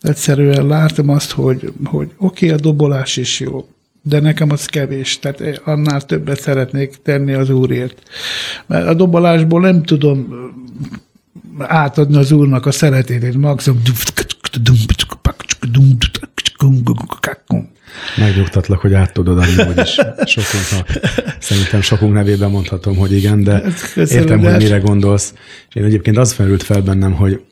egyszerűen 0.00 0.66
látom 0.66 1.08
azt, 1.08 1.30
hogy, 1.30 1.72
hogy 1.84 2.10
oké, 2.16 2.46
okay, 2.46 2.58
a 2.58 2.60
dobolás 2.60 3.16
is 3.16 3.40
jó, 3.40 3.68
de 4.02 4.20
nekem 4.20 4.50
az 4.50 4.66
kevés, 4.66 5.18
tehát 5.18 5.60
annál 5.64 6.00
többet 6.00 6.40
szeretnék 6.40 6.96
tenni 7.02 7.32
az 7.32 7.50
Úrért. 7.50 8.02
Mert 8.66 8.86
a 8.86 8.94
dobolásból 8.94 9.60
nem 9.60 9.82
tudom 9.82 10.28
átadni 11.58 12.16
az 12.16 12.32
úrnak 12.32 12.66
a 12.66 12.70
szeretetét, 12.70 13.36
maximum 13.36 13.82
Megnyugtatlak, 18.16 18.80
hogy 18.80 18.94
át 18.94 19.12
tudod 19.12 19.38
adni, 19.38 19.62
hogy 19.62 19.78
is 19.78 19.98
sokunknak. 20.24 21.12
Szerintem 21.40 21.80
sokunk 21.80 22.12
nevében 22.12 22.50
mondhatom, 22.50 22.96
hogy 22.96 23.12
igen, 23.12 23.42
de 23.42 23.62
értem, 23.94 24.38
hogy 24.38 24.56
mire 24.56 24.78
gondolsz. 24.78 25.34
És 25.68 25.74
én 25.74 25.84
egyébként 25.84 26.16
az 26.16 26.32
felült 26.32 26.62
fel 26.62 26.82
bennem, 26.82 27.12
hogy 27.12 27.44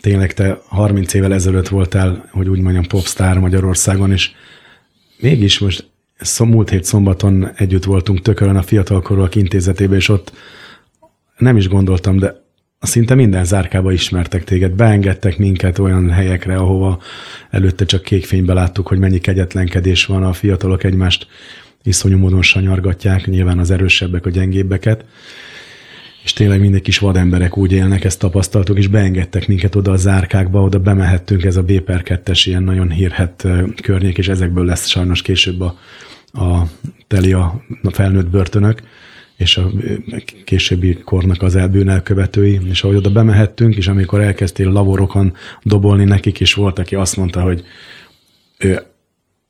tényleg 0.00 0.34
te 0.34 0.58
30 0.68 1.14
évvel 1.14 1.32
ezelőtt 1.34 1.68
voltál, 1.68 2.28
hogy 2.30 2.48
úgy 2.48 2.60
mondjam, 2.60 2.86
popstar 2.86 3.38
Magyarországon, 3.38 4.12
és 4.12 4.30
mégis 5.18 5.58
most 5.58 5.90
múlt 6.38 6.70
hét 6.70 6.84
szombaton 6.84 7.50
együtt 7.56 7.84
voltunk 7.84 8.22
tökölön 8.22 8.56
a 8.56 8.62
fiatalkorúak 8.62 9.34
intézetében, 9.34 9.96
és 9.96 10.08
ott 10.08 10.32
nem 11.36 11.56
is 11.56 11.68
gondoltam, 11.68 12.18
de 12.18 12.44
szinte 12.80 13.14
minden 13.14 13.44
zárkába 13.44 13.92
ismertek 13.92 14.44
téged, 14.44 14.72
beengedtek 14.72 15.38
minket 15.38 15.78
olyan 15.78 16.10
helyekre, 16.10 16.56
ahova 16.56 17.02
előtte 17.50 17.84
csak 17.84 18.02
kékfénybe 18.02 18.52
láttuk, 18.52 18.86
hogy 18.88 18.98
mennyi 18.98 19.18
kegyetlenkedés 19.18 20.04
van, 20.04 20.22
a 20.22 20.32
fiatalok 20.32 20.84
egymást 20.84 21.26
iszonyú 21.82 22.18
módon 22.18 22.42
sanyargatják, 22.42 23.26
nyilván 23.26 23.58
az 23.58 23.70
erősebbek 23.70 24.26
a 24.26 24.30
gyengébbeket, 24.30 25.04
és 26.24 26.32
tényleg 26.32 26.60
mindig 26.60 26.82
kis 26.82 26.98
vademberek 26.98 27.56
úgy 27.56 27.72
élnek, 27.72 28.04
ezt 28.04 28.18
tapasztaltuk, 28.18 28.78
és 28.78 28.86
beengedtek 28.86 29.48
minket 29.48 29.74
oda 29.74 29.92
a 29.92 29.96
zárkákba, 29.96 30.62
oda 30.62 30.78
bemehettünk, 30.78 31.44
ez 31.44 31.56
a 31.56 31.62
B 31.62 31.80
per 31.80 32.02
2 32.02 32.32
ilyen 32.44 32.62
nagyon 32.62 32.90
hírhet 32.90 33.46
környék, 33.82 34.18
és 34.18 34.28
ezekből 34.28 34.64
lesz 34.64 34.86
sajnos 34.86 35.22
később 35.22 35.60
a, 35.60 35.78
a 36.32 36.62
teli 37.06 37.32
a, 37.32 37.62
a 37.82 37.90
felnőtt 37.90 38.30
börtönök, 38.30 38.82
és 39.36 39.56
a 39.56 39.70
későbbi 40.44 40.94
kornak 40.94 41.42
az 41.42 41.56
elbűn 41.56 41.88
elkövetői, 41.88 42.60
és 42.64 42.82
ahogy 42.82 42.96
oda 42.96 43.10
bemehettünk, 43.10 43.76
és 43.76 43.88
amikor 43.88 44.20
elkezdtél 44.20 44.70
laborokon 44.70 45.32
dobolni 45.62 46.04
nekik, 46.04 46.40
és 46.40 46.54
volt, 46.54 46.78
aki 46.78 46.94
azt 46.94 47.16
mondta, 47.16 47.40
hogy 47.40 47.64
ő, 48.58 48.82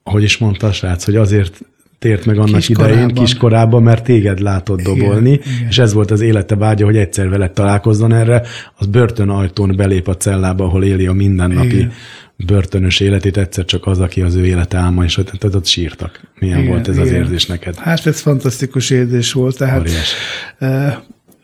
hogy 0.02 0.22
is 0.22 0.38
mondta 0.38 0.66
a 0.66 0.72
srác, 0.72 1.04
hogy 1.04 1.16
azért 1.16 1.60
tért 1.98 2.24
meg 2.24 2.38
annak 2.38 2.60
kiskorában. 2.60 2.98
idején, 2.98 3.14
kiskorában, 3.14 3.82
mert 3.82 4.04
téged 4.04 4.40
látott 4.40 4.80
dobolni, 4.80 5.30
igen, 5.30 5.42
igen. 5.56 5.68
és 5.68 5.78
ez 5.78 5.92
volt 5.92 6.10
az 6.10 6.20
élete 6.20 6.56
vágya, 6.56 6.84
hogy 6.84 6.96
egyszer 6.96 7.28
veled 7.28 7.52
találkozzon 7.52 8.12
erre, 8.12 8.42
az 8.74 8.86
börtön 8.86 9.28
ajtón 9.28 9.76
belép 9.76 10.08
a 10.08 10.16
cellába, 10.16 10.64
ahol 10.64 10.84
éli 10.84 11.06
a 11.06 11.12
mindennapi 11.12 11.76
igen. 11.76 11.92
Börtönös 12.36 13.00
életét, 13.00 13.36
egyszer 13.36 13.64
csak 13.64 13.86
az, 13.86 14.00
aki 14.00 14.22
az 14.22 14.34
ő 14.34 14.46
élete 14.46 14.78
álma, 14.78 15.04
és 15.04 15.16
ott, 15.16 15.54
ott 15.54 15.66
sírtak. 15.66 16.20
Milyen 16.38 16.58
igen, 16.58 16.70
volt 16.70 16.88
ez 16.88 16.94
igen. 16.96 17.06
az 17.06 17.12
érzés 17.12 17.46
neked? 17.46 17.74
Hát 17.74 18.06
ez 18.06 18.20
fantasztikus 18.20 18.90
érzés 18.90 19.32
volt, 19.32 19.56
tehát 19.56 19.80
Óriás. 19.80 20.14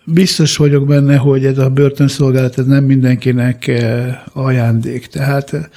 biztos 0.05 0.57
vagyok 0.57 0.87
benne, 0.87 1.17
hogy 1.17 1.45
ez 1.45 1.59
a 1.59 1.71
börtönszolgálat 1.71 2.59
ez 2.59 2.67
nem 2.67 2.85
mindenkinek 2.85 3.71
ajándék, 4.33 5.07
tehát 5.07 5.71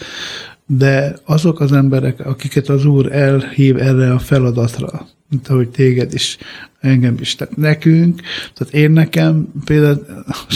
de 0.66 1.16
azok 1.26 1.60
az 1.60 1.72
emberek, 1.72 2.26
akiket 2.26 2.70
az 2.70 2.86
Úr 2.86 3.12
elhív 3.12 3.78
erre 3.78 4.12
a 4.12 4.20
feladatra, 4.20 5.08
mint 5.36 5.48
ahogy 5.48 5.70
téged 5.70 6.14
is, 6.14 6.38
engem 6.80 7.16
is, 7.20 7.36
tehát 7.36 7.58
nekünk, 7.58 8.22
tehát 8.54 8.74
én 8.74 8.92
nekem 8.92 9.48
például, 9.66 10.06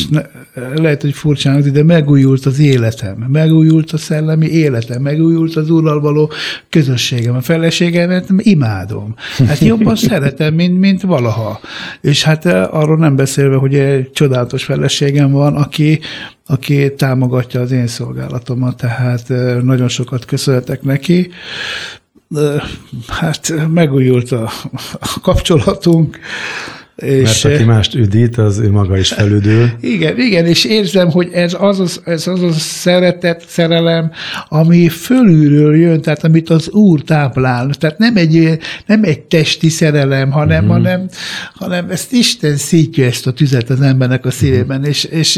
ne, 0.09 0.21
lehet, 0.75 1.01
hogy 1.01 1.13
furcsán, 1.13 1.71
de 1.71 1.83
megújult 1.83 2.45
az 2.45 2.59
életem, 2.59 3.17
megújult 3.17 3.91
a 3.91 3.97
szellemi 3.97 4.47
életem, 4.47 5.01
megújult 5.01 5.55
az 5.55 5.69
Úrral 5.69 5.99
való 5.99 6.31
közösségem, 6.69 7.35
a 7.35 7.41
feleségemet 7.41 8.27
imádom. 8.37 9.15
Hát 9.47 9.59
jobban 9.59 9.95
szeretem, 10.09 10.53
mint, 10.53 10.79
mint 10.79 11.01
valaha. 11.01 11.59
És 12.01 12.23
hát 12.23 12.45
eh, 12.45 12.73
arról 12.75 12.97
nem 12.97 13.15
beszélve, 13.15 13.55
hogy 13.55 13.75
egy 13.75 14.11
csodálatos 14.11 14.63
feleségem 14.63 15.31
van, 15.31 15.55
aki 15.55 15.99
aki 16.51 16.93
támogatja 16.93 17.61
az 17.61 17.71
én 17.71 17.87
szolgálatomat, 17.87 18.77
tehát 18.77 19.29
eh, 19.29 19.61
nagyon 19.61 19.87
sokat 19.87 20.25
köszönhetek 20.25 20.81
neki 20.81 21.31
hát 23.07 23.53
megújult 23.67 24.31
a, 24.31 24.49
kapcsolatunk, 25.21 26.19
és, 26.99 27.43
Mert 27.43 27.55
aki 27.55 27.63
mást 27.63 27.95
üdít, 27.95 28.37
az 28.37 28.57
ő 28.57 28.71
maga 28.71 28.97
is 28.97 29.13
felüdül. 29.13 29.69
Igen, 29.81 30.19
igen, 30.19 30.45
és 30.45 30.65
érzem, 30.65 31.09
hogy 31.09 31.29
ez 31.33 31.55
az, 31.59 31.79
az, 31.79 32.01
ez 32.05 32.27
az 32.27 32.41
a 32.41 32.51
szeretet, 32.51 33.43
szerelem, 33.47 34.11
ami 34.49 34.89
fölülről 34.89 35.75
jön, 35.75 36.01
tehát 36.01 36.23
amit 36.23 36.49
az 36.49 36.69
Úr 36.69 37.01
táplál. 37.01 37.69
Tehát 37.69 37.97
nem 37.97 38.17
egy, 38.17 38.59
nem 38.85 39.03
egy 39.03 39.19
testi 39.19 39.69
szerelem, 39.69 40.31
hanem, 40.31 40.63
uh-huh. 40.63 40.77
hanem, 40.77 41.07
hanem 41.53 41.89
ezt 41.89 42.11
Isten 42.11 42.55
szítja 42.55 43.05
ezt 43.05 43.27
a 43.27 43.31
tüzet 43.31 43.69
az 43.69 43.81
embernek 43.81 44.25
a 44.25 44.31
szívében, 44.31 44.77
uh-huh. 44.77 44.87
és, 44.87 45.03
és 45.03 45.37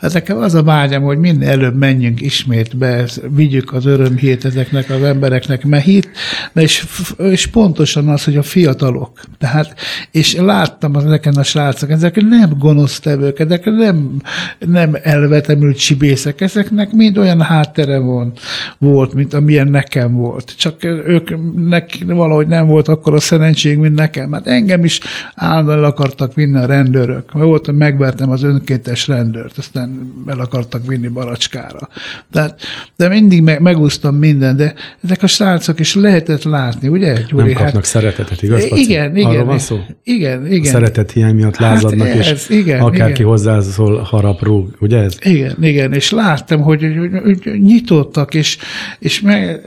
hát 0.00 0.12
nekem 0.12 0.36
az 0.36 0.54
a 0.54 0.62
vágyam, 0.62 1.02
hogy 1.02 1.18
minél 1.18 1.48
előbb 1.48 1.78
menjünk 1.78 2.20
ismét 2.20 2.76
be, 2.76 3.04
vigyük 3.28 3.72
az 3.72 3.86
örömhét 3.86 4.44
ezeknek 4.44 4.90
az 4.90 5.02
embereknek, 5.02 5.64
mert 5.64 5.84
hit, 5.84 6.10
és, 6.54 6.86
és 7.18 7.46
pontosan 7.46 8.08
az, 8.08 8.24
hogy 8.24 8.36
a 8.36 8.42
fiatalok, 8.42 9.20
tehát, 9.38 9.74
és 10.10 10.34
lát 10.34 10.79
láttam 10.80 11.06
ezeken 11.06 11.34
a 11.34 11.42
srácok, 11.42 11.90
ezek 11.90 12.16
nem 12.20 12.50
gonosz 12.58 13.00
tevők, 13.00 13.38
ezek 13.38 13.64
nem, 13.64 14.20
nem 14.58 14.96
elvetemült 15.02 15.78
csibészek, 15.78 16.40
ezeknek 16.40 16.92
mind 16.92 17.18
olyan 17.18 17.40
háttere 17.40 17.98
van, 17.98 18.32
volt, 18.78 19.14
mint 19.14 19.34
amilyen 19.34 19.68
nekem 19.68 20.14
volt. 20.14 20.54
Csak 20.56 20.84
ők 20.84 21.56
nek, 21.68 21.98
valahogy 22.06 22.46
nem 22.46 22.66
volt 22.66 22.88
akkor 22.88 23.14
a 23.14 23.20
szerencség, 23.20 23.78
mint 23.78 23.94
nekem. 23.94 24.32
Hát 24.32 24.46
engem 24.46 24.84
is 24.84 25.00
állandóan 25.34 25.84
akartak 25.84 26.34
vinni 26.34 26.58
a 26.58 26.66
rendőrök. 26.66 27.32
Mert 27.32 27.46
voltam, 27.46 27.76
megvertem 27.76 28.30
az 28.30 28.42
önkéntes 28.42 29.06
rendőrt, 29.06 29.58
aztán 29.58 30.12
el 30.26 30.40
akartak 30.40 30.86
vinni 30.86 31.08
baracskára. 31.08 31.88
Tehát, 32.32 32.60
de 32.96 33.08
mindig 33.08 33.42
meg, 33.42 33.60
megúsztam 33.60 34.14
minden, 34.16 34.56
de 34.56 34.74
ezek 35.04 35.22
a 35.22 35.26
srácok 35.26 35.80
is 35.80 35.94
lehetett 35.94 36.42
látni, 36.42 36.88
ugye, 36.88 37.12
Gyuri? 37.28 37.42
Nem 37.42 37.52
kapnak 37.52 37.74
hát, 37.74 37.84
szeretetet, 37.84 38.42
igaz? 38.42 38.64
Igen, 38.74 39.16
igen. 39.16 39.30
Arról 39.30 39.44
van 39.44 39.58
szó? 39.58 39.80
Igen, 40.04 40.46
igen 40.46 40.69
szeretet 40.70 41.10
hiány 41.10 41.34
miatt 41.34 41.56
hát 41.56 41.72
lázadnak, 41.72 42.06
hát 42.06 42.16
ez, 42.16 42.26
és 42.26 42.48
igen, 42.48 42.80
akárki 42.80 43.12
igen. 43.12 43.26
hozzászól, 43.26 43.98
harap, 43.98 44.42
rúg, 44.42 44.76
ugye 44.80 44.98
ez? 44.98 45.16
Igen, 45.22 45.56
igen, 45.60 45.92
és 45.92 46.10
láttam, 46.10 46.60
hogy, 46.60 46.94
hogy, 46.98 47.40
hogy 47.42 47.60
nyitottak, 47.60 48.34
és, 48.34 48.58
és 48.98 49.20
meg, 49.20 49.60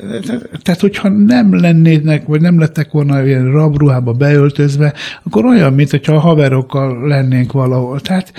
tehát 0.62 0.80
hogyha 0.80 1.10
nem 1.10 1.60
lennének, 1.60 2.26
vagy 2.26 2.41
nem 2.41 2.60
lettek 2.60 2.91
volna 2.91 3.26
ilyen 3.26 3.51
rabruhába 3.51 4.12
beöltözve, 4.12 4.93
akkor 5.24 5.45
olyan, 5.45 5.74
mint 5.74 5.89
hogyha 5.89 6.16
a 6.16 6.20
haverokkal 6.20 7.08
lennénk 7.08 7.51
valahol. 7.51 7.99
Tehát, 7.99 8.34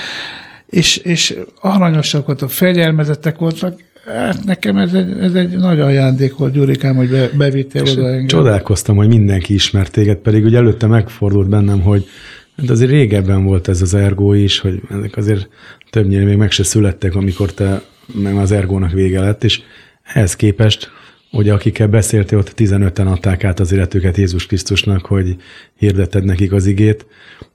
és, 0.67 0.97
és 0.97 1.39
aranyosak 1.61 2.27
voltak, 2.27 2.51
fegyelmezettek 2.51 3.39
voltak, 3.39 3.81
Hát 4.07 4.45
nekem 4.45 4.77
ez 4.77 4.93
egy, 4.93 5.19
ez 5.21 5.35
egy 5.35 5.57
nagy 5.57 5.81
ajándék 5.81 6.37
volt, 6.37 6.53
Gyurikám, 6.53 6.97
hogy 6.97 7.11
be, 7.11 7.29
bevittél 7.37 7.83
oda 7.83 8.09
engem. 8.09 8.27
Csodálkoztam, 8.27 8.97
hogy 8.97 9.09
mindenki 9.09 9.55
ismert 9.55 9.93
téged, 9.93 10.17
pedig 10.17 10.45
ugye 10.45 10.57
előtte 10.57 10.87
megfordult 10.87 11.49
bennem, 11.49 11.81
hogy 11.81 12.07
Hát 12.57 12.71
azért 12.71 12.91
régebben 12.91 13.45
volt 13.45 13.69
ez 13.69 13.83
az 13.83 13.95
ergó 13.95 14.33
is, 14.33 14.59
hogy 14.59 14.81
ezek 14.91 15.17
azért 15.17 15.49
többnyire 15.91 16.25
még 16.25 16.37
meg 16.37 16.51
se 16.51 16.63
születtek, 16.63 17.15
amikor 17.15 17.53
te 17.53 17.83
meg 18.15 18.37
az 18.37 18.53
ergónak 18.53 18.93
vége 18.93 19.21
lett, 19.21 19.45
és 19.45 19.63
ehhez 20.03 20.37
képest 20.37 20.91
Ugye 21.35 21.53
akikkel 21.53 21.87
beszéltél, 21.87 22.39
ott 22.39 22.53
15-en 22.57 23.07
adták 23.07 23.45
át 23.45 23.61
az 23.61 23.73
életüket 23.73 24.17
Jézus 24.17 24.47
Krisztusnak, 24.47 25.07
hogy 25.07 25.37
hirdetted 25.79 26.25
nekik 26.25 26.53
az 26.53 26.67
igét. 26.67 27.07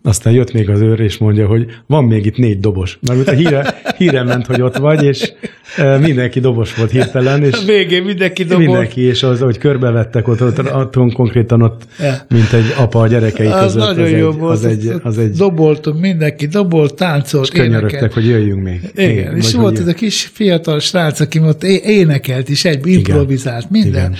Aztán 0.03 0.33
jött 0.33 0.53
még 0.53 0.69
az 0.69 0.81
őr, 0.81 0.99
és 0.99 1.17
mondja, 1.17 1.47
hogy 1.47 1.65
van 1.87 2.03
még 2.03 2.25
itt 2.25 2.37
négy 2.37 2.59
dobos. 2.59 2.99
Mert 3.07 3.27
a 3.27 3.31
híre, 3.31 3.81
híre 3.97 4.23
ment, 4.23 4.45
hogy 4.45 4.61
ott 4.61 4.77
vagy, 4.77 5.03
és 5.03 5.31
e, 5.77 5.97
mindenki 5.97 6.39
dobos 6.39 6.75
volt 6.75 6.91
hirtelen. 6.91 7.43
És 7.43 7.65
végén 7.65 8.03
mindenki 8.03 8.43
dobos. 8.43 8.65
Mindenki, 8.65 9.01
és 9.01 9.23
az, 9.23 9.39
hogy 9.39 9.57
körbevettek 9.57 10.27
ott, 10.27 10.41
ott, 10.41 10.73
ott 10.73 11.13
konkrétan 11.13 11.61
ott, 11.61 11.81
mint 12.29 12.53
egy 12.53 12.73
apa 12.77 12.99
a 12.99 13.07
gyerekei 13.07 13.47
az 13.47 13.73
között. 13.73 13.87
Nagyon 13.87 14.03
az 14.03 14.11
jó 14.11 14.29
egy, 14.31 14.37
volt. 14.37 14.53
Az 14.53 14.65
egy, 14.65 14.93
az 15.03 15.17
egy, 15.17 15.31
Doboltunk, 15.31 15.99
mindenki 15.99 16.47
dobolt, 16.47 16.95
táncolt, 16.95 17.43
És 17.43 17.59
könyörögtek, 17.59 18.13
hogy 18.13 18.25
jöjjünk 18.25 18.63
még. 18.63 18.91
Igen, 18.95 19.11
Igen 19.11 19.35
és 19.35 19.53
volt 19.53 19.79
ez 19.79 19.87
a 19.87 19.93
kis 19.93 20.29
fiatal 20.33 20.79
srác, 20.79 21.19
aki 21.19 21.39
ott 21.39 21.63
énekelt 21.63 22.49
is, 22.49 22.65
egy 22.65 22.87
improvizált 22.87 23.68
minden. 23.69 24.11
Igen. 24.11 24.15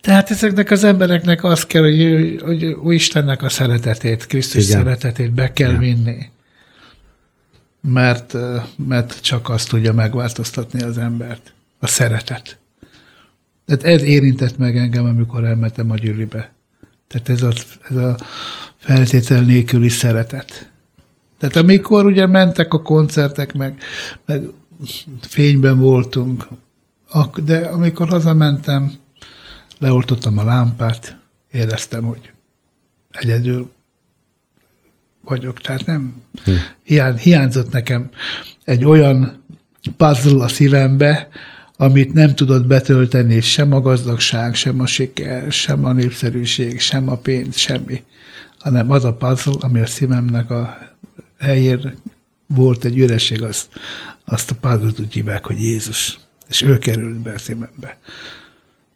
Tehát 0.00 0.30
ezeknek 0.30 0.70
az 0.70 0.84
embereknek 0.84 1.44
az 1.44 1.66
kell, 1.66 1.82
hogy, 1.82 2.40
hogy, 2.44 2.76
hogy 2.82 2.94
Istennek 2.94 3.42
a 3.42 3.48
szeretetét, 3.48 4.26
Krisztus 4.26 4.68
Igen. 4.68 4.78
szeretetét 4.78 5.32
be 5.32 5.52
kell 5.52 5.70
Igen. 5.70 5.80
vinni. 5.80 6.30
Mert, 7.80 8.36
mert 8.86 9.20
csak 9.20 9.48
azt 9.48 9.68
tudja 9.68 9.92
megváltoztatni 9.92 10.82
az 10.82 10.98
embert. 10.98 11.52
A 11.78 11.86
szeretet. 11.86 12.58
Tehát 13.66 13.84
ez 13.84 14.02
érintett 14.02 14.58
meg 14.58 14.76
engem, 14.76 15.04
amikor 15.04 15.44
elmentem 15.44 15.90
a 15.90 15.96
gyűlibe. 15.96 16.52
Tehát 17.08 17.28
ez 17.28 17.42
a, 17.42 17.52
ez 17.90 17.96
a 17.96 18.16
feltétel 18.76 19.42
nélküli 19.42 19.88
szeretet. 19.88 20.70
Tehát 21.38 21.56
amikor 21.56 22.06
ugye 22.06 22.26
mentek 22.26 22.74
a 22.74 22.82
koncertek, 22.82 23.52
meg, 23.52 23.78
meg 24.26 24.42
fényben 25.20 25.78
voltunk, 25.78 26.48
de 27.44 27.58
amikor 27.58 28.08
hazamentem, 28.08 28.92
leoltottam 29.78 30.38
a 30.38 30.44
lámpát, 30.44 31.16
éreztem, 31.50 32.04
hogy 32.04 32.32
egyedül 33.10 33.70
vagyok. 35.20 35.60
Tehát 35.60 35.86
nem, 35.86 36.14
hm. 36.44 36.52
hiány, 36.82 37.16
hiányzott 37.16 37.72
nekem 37.72 38.10
egy 38.64 38.84
olyan 38.84 39.44
puzzle 39.96 40.44
a 40.44 40.48
szívembe, 40.48 41.28
amit 41.76 42.12
nem 42.12 42.34
tudott 42.34 42.66
betölteni 42.66 43.40
sem 43.40 43.72
a 43.72 43.80
gazdagság, 43.80 44.54
sem 44.54 44.80
a 44.80 44.86
siker, 44.86 45.52
sem 45.52 45.84
a 45.84 45.92
népszerűség, 45.92 46.80
sem 46.80 47.08
a 47.08 47.16
pénz, 47.16 47.56
semmi, 47.56 48.02
hanem 48.58 48.90
az 48.90 49.04
a 49.04 49.14
puzzle, 49.14 49.54
ami 49.60 49.80
a 49.80 49.86
szívemnek 49.86 50.50
a 50.50 50.78
helyén 51.38 51.94
volt 52.46 52.84
egy 52.84 52.98
üreség, 52.98 53.42
az, 53.42 53.68
azt 54.24 54.50
a 54.50 54.54
puzzle-t 54.54 55.00
úgy 55.00 55.12
hívják, 55.12 55.46
hogy 55.46 55.60
Jézus. 55.60 56.18
És 56.52 56.62
ő 56.62 56.78
került 56.78 57.22
be 57.22 57.32
a 57.32 57.38
szívembe. 57.38 57.98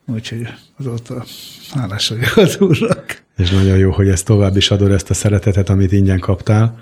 Úgyhogy 0.06 0.48
azóta 0.78 1.24
hálás 1.72 2.08
vagyok 2.08 2.36
az 2.36 2.56
úrnak. 2.60 3.22
És 3.36 3.50
nagyon 3.50 3.76
jó, 3.76 3.90
hogy 3.90 4.08
ezt 4.08 4.24
tovább 4.24 4.56
is 4.56 4.70
adod, 4.70 4.90
ezt 4.90 5.10
a 5.10 5.14
szeretetet, 5.14 5.68
amit 5.68 5.92
ingyen 5.92 6.18
kaptál. 6.18 6.78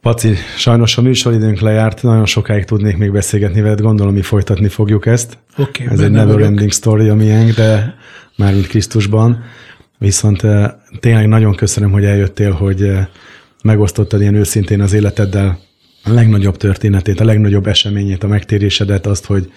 Paci, 0.00 0.34
sajnos 0.56 0.98
a 0.98 1.02
műsoridőnk 1.02 1.60
lejárt, 1.60 2.02
nagyon 2.02 2.26
sokáig 2.26 2.64
tudnék 2.64 2.96
még 2.96 3.12
beszélgetni 3.12 3.60
veled, 3.60 3.80
gondolom, 3.80 4.14
mi 4.14 4.22
folytatni 4.22 4.68
fogjuk 4.68 5.06
ezt. 5.06 5.38
Okay, 5.56 5.86
Ez 5.86 6.00
egy 6.00 6.10
never 6.10 6.40
ending 6.40 6.72
story 6.72 7.08
a 7.08 7.14
miénk, 7.14 7.54
de 7.54 7.94
már 8.36 8.52
mint 8.52 8.66
Krisztusban. 8.66 9.44
Viszont 9.98 10.44
eh, 10.44 10.70
tényleg 11.00 11.28
nagyon 11.28 11.54
köszönöm, 11.54 11.90
hogy 11.90 12.04
eljöttél, 12.04 12.50
hogy 12.50 12.82
eh, 12.82 13.06
megosztottad 13.62 14.20
ilyen 14.20 14.34
őszintén 14.34 14.80
az 14.80 14.92
életeddel 14.92 15.58
a 16.06 16.12
legnagyobb 16.12 16.56
történetét, 16.56 17.20
a 17.20 17.24
legnagyobb 17.24 17.66
eseményét, 17.66 18.22
a 18.22 18.26
megtérésedet, 18.26 19.06
azt, 19.06 19.24
hogy 19.24 19.52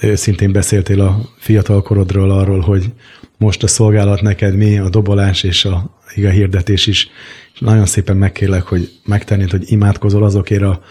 őszintén 0.00 0.52
beszéltél 0.52 1.00
a 1.00 1.20
fiatal 1.38 1.82
korodról 1.82 2.30
arról, 2.30 2.60
hogy 2.60 2.92
most 3.38 3.62
a 3.62 3.66
szolgálat 3.66 4.20
neked 4.20 4.56
mi, 4.56 4.78
a 4.78 4.88
dobolás 4.88 5.42
és 5.42 5.64
a 5.64 5.98
ige 6.14 6.30
hirdetés 6.30 6.86
is. 6.86 7.08
És 7.54 7.60
nagyon 7.60 7.86
szépen 7.86 8.16
megkérlek, 8.16 8.62
hogy 8.62 8.90
megtennéd, 9.04 9.50
hogy 9.50 9.64
imádkozol 9.66 10.24
azokért 10.24 10.62
a 10.62 10.82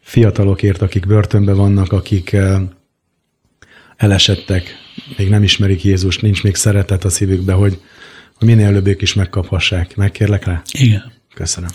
fiatalokért, 0.00 0.82
akik 0.82 1.06
börtönben 1.06 1.56
vannak, 1.56 1.92
akik 1.92 2.36
elesettek, 3.96 4.74
még 5.16 5.28
nem 5.28 5.42
ismerik 5.42 5.84
Jézust, 5.84 6.22
nincs 6.22 6.42
még 6.42 6.54
szeretet 6.54 7.04
a 7.04 7.08
szívükbe, 7.08 7.52
hogy 7.52 7.80
minél 8.40 8.66
előbb 8.66 8.86
ők 8.86 9.02
is 9.02 9.14
megkaphassák. 9.14 9.96
Megkérlek 9.96 10.44
rá? 10.44 10.62
Igen. 10.72 11.12
Köszönöm. 11.34 11.70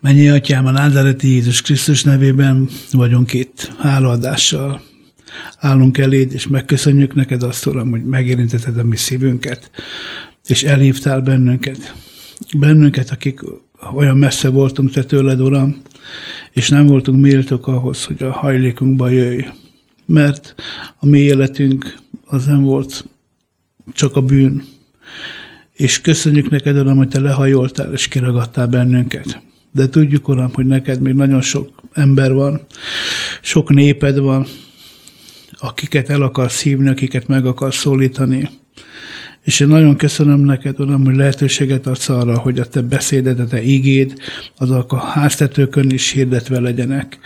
Mennyi 0.00 0.28
atyám, 0.28 0.66
a 0.66 0.70
názáreti 0.70 1.28
Jézus 1.28 1.62
Krisztus 1.62 2.02
nevében 2.02 2.68
vagyunk 2.92 3.32
itt 3.32 3.72
hálaadással. 3.78 4.82
Állunk 5.58 5.98
eléd, 5.98 6.32
és 6.32 6.46
megköszönjük 6.46 7.14
neked 7.14 7.42
azt, 7.42 7.66
Uram, 7.66 7.90
hogy 7.90 8.04
megérintetted 8.04 8.78
a 8.78 8.84
mi 8.84 8.96
szívünket, 8.96 9.70
és 10.46 10.62
elhívtál 10.62 11.20
bennünket. 11.20 11.94
Bennünket, 12.58 13.10
akik 13.10 13.40
olyan 13.94 14.16
messze 14.16 14.48
voltunk 14.48 14.90
te 14.90 15.04
tőled, 15.04 15.40
Uram, 15.40 15.82
és 16.52 16.68
nem 16.68 16.86
voltunk 16.86 17.20
méltók 17.20 17.66
ahhoz, 17.66 18.04
hogy 18.04 18.22
a 18.22 18.32
hajlékunkba 18.32 19.08
jöjj. 19.08 19.44
Mert 20.06 20.54
a 20.98 21.06
mi 21.06 21.18
életünk 21.18 21.96
az 22.24 22.46
nem 22.46 22.62
volt 22.62 23.04
csak 23.92 24.16
a 24.16 24.22
bűn. 24.22 24.62
És 25.72 26.00
köszönjük 26.00 26.50
neked, 26.50 26.76
Uram, 26.76 26.96
hogy 26.96 27.08
te 27.08 27.20
lehajoltál 27.20 27.92
és 27.92 28.08
kiragadtál 28.08 28.66
bennünket. 28.66 29.48
De 29.72 29.88
tudjuk, 29.88 30.28
Uram, 30.28 30.50
hogy 30.54 30.66
neked 30.66 31.00
még 31.00 31.14
nagyon 31.14 31.40
sok 31.40 31.82
ember 31.92 32.32
van, 32.32 32.60
sok 33.42 33.70
néped 33.70 34.18
van, 34.18 34.46
akiket 35.58 36.08
el 36.08 36.22
akarsz 36.22 36.62
hívni, 36.62 36.88
akiket 36.88 37.26
meg 37.26 37.46
akarsz 37.46 37.76
szólítani. 37.76 38.48
És 39.50 39.60
én 39.60 39.68
nagyon 39.68 39.96
köszönöm 39.96 40.40
neked, 40.40 40.80
Uram, 40.80 41.04
hogy 41.04 41.16
lehetőséget 41.16 41.86
adsz 41.86 42.08
arra, 42.08 42.38
hogy 42.38 42.58
a 42.58 42.64
te 42.64 42.80
beszéded, 42.80 43.40
a 43.40 43.46
te 43.46 43.62
igéd, 43.62 44.14
azok 44.56 44.92
a 44.92 44.96
háztetőkön 44.96 45.90
is 45.90 46.10
hirdetve 46.10 46.60
legyenek. 46.60 47.18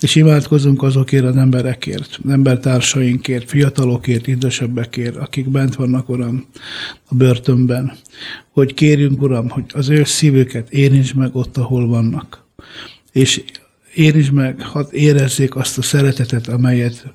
És 0.00 0.14
imádkozunk 0.14 0.82
azokért 0.82 1.24
az 1.24 1.36
emberekért, 1.36 2.18
embertársainkért, 2.28 3.48
fiatalokért, 3.48 4.26
idősebbekért, 4.26 5.16
akik 5.16 5.48
bent 5.48 5.74
vannak, 5.74 6.08
Uram, 6.08 6.46
a 7.08 7.14
börtönben. 7.14 7.92
Hogy 8.52 8.74
kérjünk, 8.74 9.22
Uram, 9.22 9.48
hogy 9.48 9.64
az 9.72 9.88
ő 9.88 10.04
szívüket 10.04 10.70
érints 10.70 11.14
meg 11.14 11.36
ott, 11.36 11.56
ahol 11.56 11.86
vannak. 11.86 12.44
És 13.12 13.42
érints 13.94 14.30
meg, 14.30 14.62
hadd 14.62 14.86
érezzék 14.90 15.56
azt 15.56 15.78
a 15.78 15.82
szeretetet, 15.82 16.48
amelyet, 16.48 17.14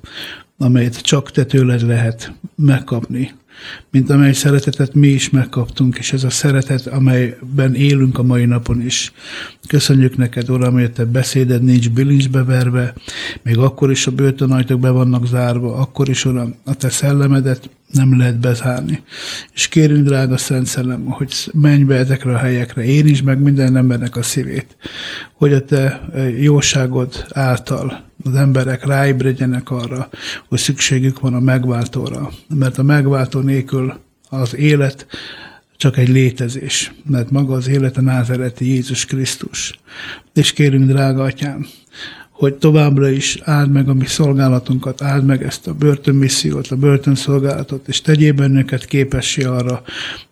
amelyet 0.58 1.00
csak 1.00 1.30
te 1.30 1.44
tőled 1.44 1.86
lehet 1.86 2.32
megkapni 2.54 3.30
mint 3.90 4.10
amely 4.10 4.32
szeretetet 4.32 4.94
mi 4.94 5.08
is 5.08 5.30
megkaptunk, 5.30 5.98
és 5.98 6.12
ez 6.12 6.24
a 6.24 6.30
szeretet, 6.30 6.86
amelyben 6.86 7.74
élünk 7.74 8.18
a 8.18 8.22
mai 8.22 8.44
napon 8.44 8.80
is. 8.80 9.12
Köszönjük 9.68 10.16
neked, 10.16 10.50
Uram, 10.50 10.72
hogy 10.72 10.92
te 10.92 11.04
beszéded 11.04 11.62
nincs 11.62 11.90
bilincsbe 11.90 12.44
verve, 12.44 12.94
még 13.42 13.58
akkor 13.58 13.90
is 13.90 14.06
a 14.06 14.10
börtönajtók 14.10 14.80
be 14.80 14.90
vannak 14.90 15.26
zárva, 15.26 15.74
akkor 15.74 16.08
is, 16.08 16.24
Uram, 16.24 16.54
a 16.64 16.74
te 16.74 16.88
szellemedet 16.88 17.70
nem 17.92 18.18
lehet 18.18 18.38
bezárni. 18.38 19.02
És 19.52 19.68
kérünk, 19.68 20.06
drága 20.06 20.36
Szent 20.36 20.66
Szellem, 20.66 21.04
hogy 21.04 21.32
menj 21.52 21.82
be 21.82 21.94
ezekre 21.94 22.34
a 22.34 22.38
helyekre, 22.38 22.84
én 22.84 23.06
is 23.06 23.22
meg 23.22 23.38
minden 23.40 23.76
embernek 23.76 24.16
a 24.16 24.22
szívét, 24.22 24.76
hogy 25.34 25.52
a 25.52 25.64
te 25.64 26.08
jóságod 26.38 27.26
által 27.32 28.04
az 28.24 28.34
emberek 28.34 28.84
ráébredjenek 28.84 29.70
arra, 29.70 30.08
hogy 30.48 30.58
szükségük 30.58 31.20
van 31.20 31.34
a 31.34 31.40
megváltóra. 31.40 32.30
Mert 32.54 32.78
a 32.78 32.82
megváltó 32.82 33.40
nélkül 33.40 33.94
az 34.28 34.56
élet 34.56 35.06
csak 35.76 35.96
egy 35.96 36.08
létezés, 36.08 36.92
mert 37.04 37.30
maga 37.30 37.54
az 37.54 37.68
élet 37.68 37.96
a 37.96 38.00
názereti 38.00 38.66
Jézus 38.66 39.04
Krisztus. 39.04 39.78
És 40.34 40.52
kérünk, 40.52 40.88
drága 40.88 41.22
atyám, 41.22 41.66
hogy 42.36 42.54
továbbra 42.54 43.08
is 43.08 43.38
áld 43.42 43.72
meg 43.72 43.88
a 43.88 43.94
mi 43.94 44.06
szolgálatunkat, 44.06 45.02
áld 45.02 45.24
meg 45.24 45.42
ezt 45.42 45.66
a 45.66 45.74
börtönmissziót, 45.74 46.66
a 46.66 46.76
börtönszolgálatot, 46.76 47.88
és 47.88 48.00
tegyél 48.00 48.32
bennünket 48.32 48.84
képessé 48.84 49.42
arra, 49.42 49.82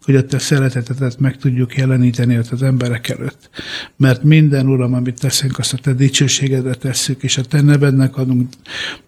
hogy 0.03 0.17
a 0.17 0.27
te 0.27 0.39
szeretetetet 0.39 1.19
meg 1.19 1.37
tudjuk 1.37 1.77
jeleníteni 1.77 2.39
ott 2.39 2.51
az 2.51 2.63
emberek 2.63 3.09
előtt. 3.09 3.51
Mert 3.97 4.23
minden, 4.23 4.67
Uram, 4.67 4.95
amit 4.95 5.21
teszünk, 5.21 5.59
azt 5.59 5.73
a 5.73 5.77
te 5.77 5.93
dicsőségedre 5.93 6.75
tesszük, 6.75 7.23
és 7.23 7.39
a 7.39 7.43
te 7.43 7.61
nevednek 7.61 8.17
adunk 8.17 8.49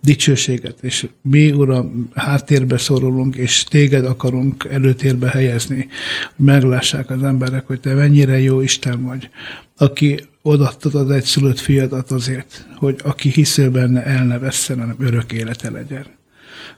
dicsőséget, 0.03 0.77
és 0.81 1.07
mi, 1.23 1.53
Uram, 1.53 2.09
háttérbe 2.15 2.79
szorulunk, 2.79 3.37
és 3.37 3.65
téged 3.65 4.05
akarunk 4.05 4.69
előtérbe 4.71 5.29
helyezni, 5.29 5.89
hogy 6.37 6.45
meglássák 6.47 7.11
az 7.11 7.23
emberek, 7.23 7.67
hogy 7.67 7.81
te 7.81 7.95
mennyire 7.95 8.41
jó 8.41 8.61
Isten 8.61 9.03
vagy, 9.03 9.29
aki 9.77 10.21
odaadtad 10.47 10.95
az 10.95 11.11
egyszülött 11.11 11.59
fiadat 11.59 12.11
azért, 12.11 12.67
hogy 12.77 13.01
aki 13.05 13.29
hiszél 13.29 13.71
benne, 13.71 14.05
el 14.05 14.25
ne 14.25 14.39
vesszen, 14.39 14.79
hanem 14.79 14.97
örök 14.99 15.33
élete 15.33 15.71
legyen. 15.71 16.07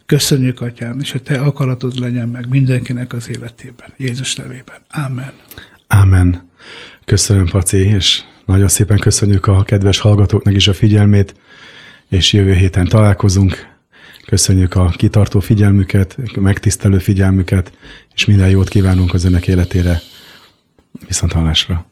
Köszönjük, 0.07 0.61
Atyám, 0.61 1.01
és 1.01 1.13
hogy 1.13 1.23
Te 1.23 1.41
akaratod 1.41 1.99
legyen 1.99 2.29
meg 2.29 2.49
mindenkinek 2.49 3.13
az 3.13 3.29
életében. 3.29 3.93
Jézus 3.97 4.35
nevében. 4.35 4.77
Amen. 4.91 5.33
Amen. 5.87 6.51
Köszönöm, 7.05 7.47
Paci, 7.47 7.77
és 7.77 8.23
nagyon 8.47 8.69
szépen 8.69 8.99
köszönjük 8.99 9.47
a 9.47 9.63
kedves 9.63 9.99
hallgatóknak 9.99 10.55
is 10.55 10.69
a 10.69 10.75
figyelmét, 10.75 11.35
és 12.09 12.33
jövő 12.33 12.55
héten 12.55 12.87
találkozunk. 12.87 13.77
Köszönjük 14.27 14.75
a 14.75 14.89
kitartó 14.97 15.41
figyelmüket, 15.41 16.19
a 16.35 16.41
megtisztelő 16.41 16.99
figyelmüket, 16.99 17.73
és 18.15 18.25
minden 18.25 18.49
jót 18.49 18.69
kívánunk 18.69 19.15
az 19.15 19.25
önök 19.25 19.49
életére. 19.49 20.01
Viszont 21.07 21.33
hallásra. 21.33 21.91